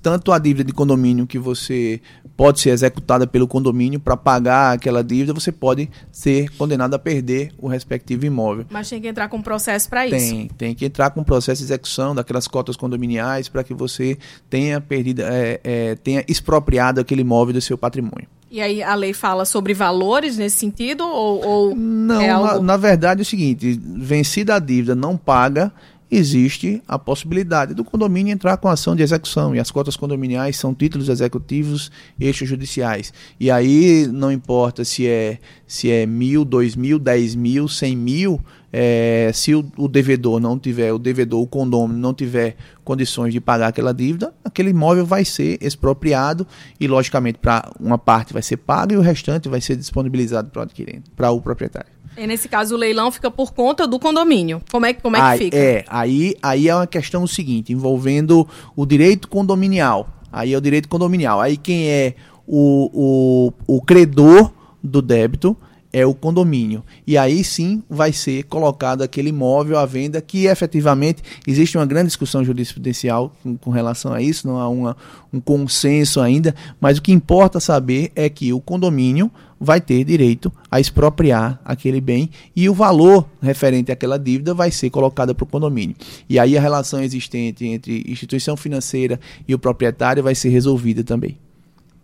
tanto 0.00 0.32
a 0.32 0.38
dívida 0.38 0.64
de 0.64 0.72
condomínio 0.72 1.26
que 1.26 1.38
você 1.38 2.00
pode 2.36 2.60
ser 2.60 2.70
executada 2.70 3.26
pelo 3.26 3.46
condomínio 3.48 3.98
para 4.00 4.16
pagar 4.16 4.72
aquela 4.72 5.02
dívida, 5.02 5.32
você 5.32 5.50
pode 5.50 5.90
ser 6.10 6.48
condenado 6.56 6.94
a 6.94 6.98
perder 6.98 7.52
o 7.58 7.66
respectivo 7.66 8.24
imóvel. 8.24 8.66
Mas 8.70 8.88
tem 8.88 9.00
que 9.00 9.08
entrar 9.08 9.28
com 9.28 9.42
processo 9.42 9.88
para 9.88 10.06
isso. 10.06 10.16
Tem, 10.16 10.48
tem 10.48 10.74
que 10.74 10.84
entrar 10.84 11.10
com 11.10 11.24
processo 11.24 11.58
de 11.58 11.66
execução 11.66 12.14
daquelas 12.14 12.46
cotas 12.46 12.76
condominiais 12.76 13.48
para 13.48 13.64
que 13.64 13.74
você 13.74 14.16
tenha 14.48 14.80
perdido, 14.80 15.22
é, 15.22 15.60
é, 15.62 15.94
tenha 15.96 16.24
expropriado 16.28 17.00
aquele 17.00 17.22
imóvel 17.22 17.52
do 17.52 17.60
seu 17.60 17.76
patrimônio. 17.76 18.28
E 18.52 18.60
aí 18.60 18.82
a 18.82 18.94
lei 18.94 19.14
fala 19.14 19.46
sobre 19.46 19.72
valores 19.72 20.36
nesse 20.36 20.58
sentido 20.58 21.04
ou, 21.08 21.42
ou 21.42 21.74
não? 21.74 22.20
É 22.20 22.28
algo... 22.28 22.56
na, 22.56 22.60
na 22.60 22.76
verdade 22.76 23.22
é 23.22 23.22
o 23.22 23.24
seguinte: 23.24 23.80
vencida 23.82 24.56
a 24.56 24.58
dívida 24.58 24.94
não 24.94 25.16
paga, 25.16 25.72
existe 26.10 26.82
a 26.86 26.98
possibilidade 26.98 27.72
do 27.72 27.82
condomínio 27.82 28.30
entrar 28.30 28.58
com 28.58 28.68
ação 28.68 28.94
de 28.94 29.02
execução. 29.02 29.56
E 29.56 29.58
as 29.58 29.70
cotas 29.70 29.96
condominiais 29.96 30.58
são 30.58 30.74
títulos 30.74 31.08
executivos 31.08 31.90
extrajudiciais. 32.20 33.10
E 33.40 33.50
aí 33.50 34.06
não 34.12 34.30
importa 34.30 34.84
se 34.84 35.06
é, 35.06 35.38
se 35.66 35.90
é 35.90 36.04
mil, 36.04 36.44
dois 36.44 36.76
mil, 36.76 36.98
dez 36.98 37.34
mil, 37.34 37.66
cem 37.68 37.96
mil, 37.96 38.38
é, 38.72 39.30
se 39.34 39.54
o, 39.54 39.64
o, 39.76 39.86
devedor 39.86 40.40
não 40.40 40.58
tiver, 40.58 40.92
o 40.92 40.98
devedor, 40.98 41.42
o 41.42 41.46
condômino 41.46 41.98
não 41.98 42.14
tiver 42.14 42.56
condições 42.82 43.32
de 43.32 43.40
pagar 43.40 43.68
aquela 43.68 43.92
dívida, 43.92 44.32
aquele 44.42 44.70
imóvel 44.70 45.04
vai 45.04 45.24
ser 45.24 45.58
expropriado 45.60 46.46
e, 46.80 46.88
logicamente, 46.88 47.38
para 47.38 47.70
uma 47.78 47.98
parte 47.98 48.32
vai 48.32 48.40
ser 48.42 48.56
paga 48.56 48.94
e 48.94 48.96
o 48.96 49.02
restante 49.02 49.48
vai 49.48 49.60
ser 49.60 49.76
disponibilizado 49.76 50.48
para 50.50 50.60
o 50.60 50.62
adquirente, 50.62 51.10
para 51.14 51.30
o 51.30 51.40
proprietário. 51.40 51.90
E 52.16 52.26
nesse 52.26 52.48
caso, 52.48 52.74
o 52.74 52.78
leilão 52.78 53.10
fica 53.10 53.30
por 53.30 53.52
conta 53.52 53.86
do 53.86 53.98
condomínio. 53.98 54.62
Como 54.70 54.86
é, 54.86 54.94
como 54.94 55.16
é 55.16 55.20
aí, 55.20 55.38
que 55.38 55.44
fica? 55.44 55.56
É, 55.56 55.84
aí, 55.88 56.34
aí 56.42 56.68
é 56.68 56.74
uma 56.74 56.86
questão 56.86 57.26
seguinte, 57.26 57.72
envolvendo 57.72 58.48
o 58.74 58.86
direito 58.86 59.28
condominial. 59.28 60.08
Aí 60.30 60.54
é 60.54 60.56
o 60.56 60.60
direito 60.60 60.88
condominial. 60.88 61.40
Aí 61.40 61.56
quem 61.56 61.88
é 61.88 62.14
o, 62.46 63.52
o, 63.66 63.76
o 63.76 63.82
credor 63.82 64.50
do 64.82 65.00
débito 65.00 65.56
é 65.92 66.06
o 66.06 66.14
condomínio. 66.14 66.82
E 67.06 67.18
aí 67.18 67.44
sim 67.44 67.82
vai 67.88 68.12
ser 68.12 68.44
colocado 68.44 69.02
aquele 69.02 69.28
imóvel 69.28 69.78
à 69.78 69.84
venda 69.84 70.20
que 70.20 70.46
efetivamente 70.46 71.22
existe 71.46 71.76
uma 71.76 71.86
grande 71.86 72.06
discussão 72.06 72.44
jurisprudencial 72.44 73.32
com, 73.42 73.56
com 73.56 73.70
relação 73.70 74.12
a 74.12 74.22
isso, 74.22 74.46
não 74.46 74.58
há 74.58 74.68
uma, 74.68 74.96
um 75.32 75.40
consenso 75.40 76.20
ainda, 76.20 76.54
mas 76.80 76.98
o 76.98 77.02
que 77.02 77.12
importa 77.12 77.60
saber 77.60 78.10
é 78.16 78.28
que 78.28 78.52
o 78.52 78.60
condomínio 78.60 79.30
vai 79.60 79.80
ter 79.80 80.02
direito 80.02 80.52
a 80.68 80.80
expropriar 80.80 81.60
aquele 81.64 82.00
bem 82.00 82.30
e 82.56 82.68
o 82.68 82.74
valor 82.74 83.28
referente 83.40 83.92
àquela 83.92 84.18
dívida 84.18 84.52
vai 84.52 84.72
ser 84.72 84.90
colocado 84.90 85.34
para 85.34 85.44
o 85.44 85.46
condomínio. 85.46 85.94
E 86.28 86.38
aí 86.38 86.58
a 86.58 86.60
relação 86.60 87.00
existente 87.00 87.64
entre 87.64 88.04
instituição 88.08 88.56
financeira 88.56 89.20
e 89.46 89.54
o 89.54 89.58
proprietário 89.58 90.22
vai 90.22 90.34
ser 90.34 90.48
resolvida 90.48 91.04
também 91.04 91.38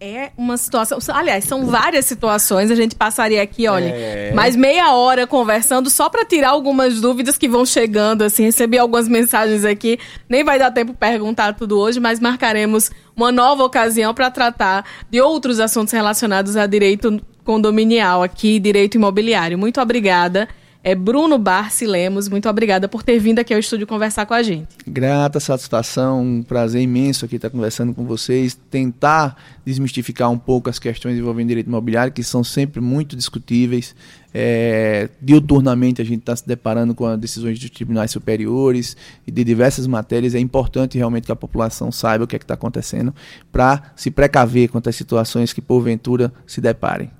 é 0.00 0.30
uma 0.36 0.56
situação. 0.56 0.98
Aliás, 1.08 1.44
são 1.44 1.66
várias 1.66 2.06
situações. 2.06 2.70
A 2.70 2.74
gente 2.74 2.94
passaria 2.94 3.42
aqui, 3.42 3.66
olha, 3.66 3.88
é... 3.88 4.32
mais 4.32 4.54
meia 4.54 4.92
hora 4.94 5.26
conversando 5.26 5.90
só 5.90 6.08
para 6.08 6.24
tirar 6.24 6.50
algumas 6.50 7.00
dúvidas 7.00 7.36
que 7.36 7.48
vão 7.48 7.66
chegando. 7.66 8.22
Assim, 8.22 8.44
recebi 8.44 8.78
algumas 8.78 9.08
mensagens 9.08 9.64
aqui. 9.64 9.98
Nem 10.28 10.44
vai 10.44 10.58
dar 10.58 10.70
tempo 10.70 10.94
perguntar 10.94 11.54
tudo 11.54 11.78
hoje, 11.78 11.98
mas 11.98 12.20
marcaremos 12.20 12.90
uma 13.16 13.32
nova 13.32 13.64
ocasião 13.64 14.14
para 14.14 14.30
tratar 14.30 14.84
de 15.10 15.20
outros 15.20 15.58
assuntos 15.58 15.92
relacionados 15.92 16.56
a 16.56 16.66
direito 16.66 17.20
condominial 17.44 18.22
aqui, 18.22 18.60
direito 18.60 18.96
imobiliário. 18.96 19.58
Muito 19.58 19.80
obrigada 19.80 20.48
é 20.82 20.94
Bruno 20.94 21.38
Barci 21.38 21.86
Lemos. 21.86 22.28
Muito 22.28 22.48
obrigada 22.48 22.88
por 22.88 23.02
ter 23.02 23.18
vindo 23.18 23.38
aqui 23.38 23.52
ao 23.52 23.60
estúdio 23.60 23.86
conversar 23.86 24.26
com 24.26 24.34
a 24.34 24.42
gente. 24.42 24.68
Grata 24.86 25.40
satisfação, 25.40 26.22
um 26.22 26.42
prazer 26.42 26.80
imenso 26.80 27.24
aqui 27.24 27.36
estar 27.36 27.50
conversando 27.50 27.92
com 27.92 28.04
vocês, 28.04 28.58
tentar 28.70 29.36
desmistificar 29.64 30.30
um 30.30 30.38
pouco 30.38 30.70
as 30.70 30.78
questões 30.78 31.18
envolvendo 31.18 31.48
direito 31.48 31.66
imobiliário, 31.66 32.12
que 32.12 32.22
são 32.22 32.44
sempre 32.44 32.80
muito 32.80 33.16
discutíveis. 33.16 33.94
É, 34.32 35.08
diuturnamente 35.20 36.02
a 36.02 36.04
gente 36.04 36.20
está 36.20 36.36
se 36.36 36.46
deparando 36.46 36.94
com 36.94 37.06
as 37.06 37.18
decisões 37.18 37.58
de 37.58 37.70
tribunais 37.70 38.10
superiores 38.10 38.96
e 39.26 39.32
de 39.32 39.42
diversas 39.42 39.86
matérias. 39.86 40.34
É 40.34 40.38
importante 40.38 40.96
realmente 40.96 41.24
que 41.24 41.32
a 41.32 41.36
população 41.36 41.90
saiba 41.90 42.24
o 42.24 42.26
que 42.26 42.36
é 42.36 42.38
está 42.38 42.54
acontecendo 42.54 43.14
para 43.50 43.92
se 43.96 44.10
precaver 44.10 44.68
contra 44.68 44.90
as 44.90 44.96
situações 44.96 45.52
que 45.52 45.60
porventura 45.60 46.32
se 46.46 46.60
deparem. 46.60 47.10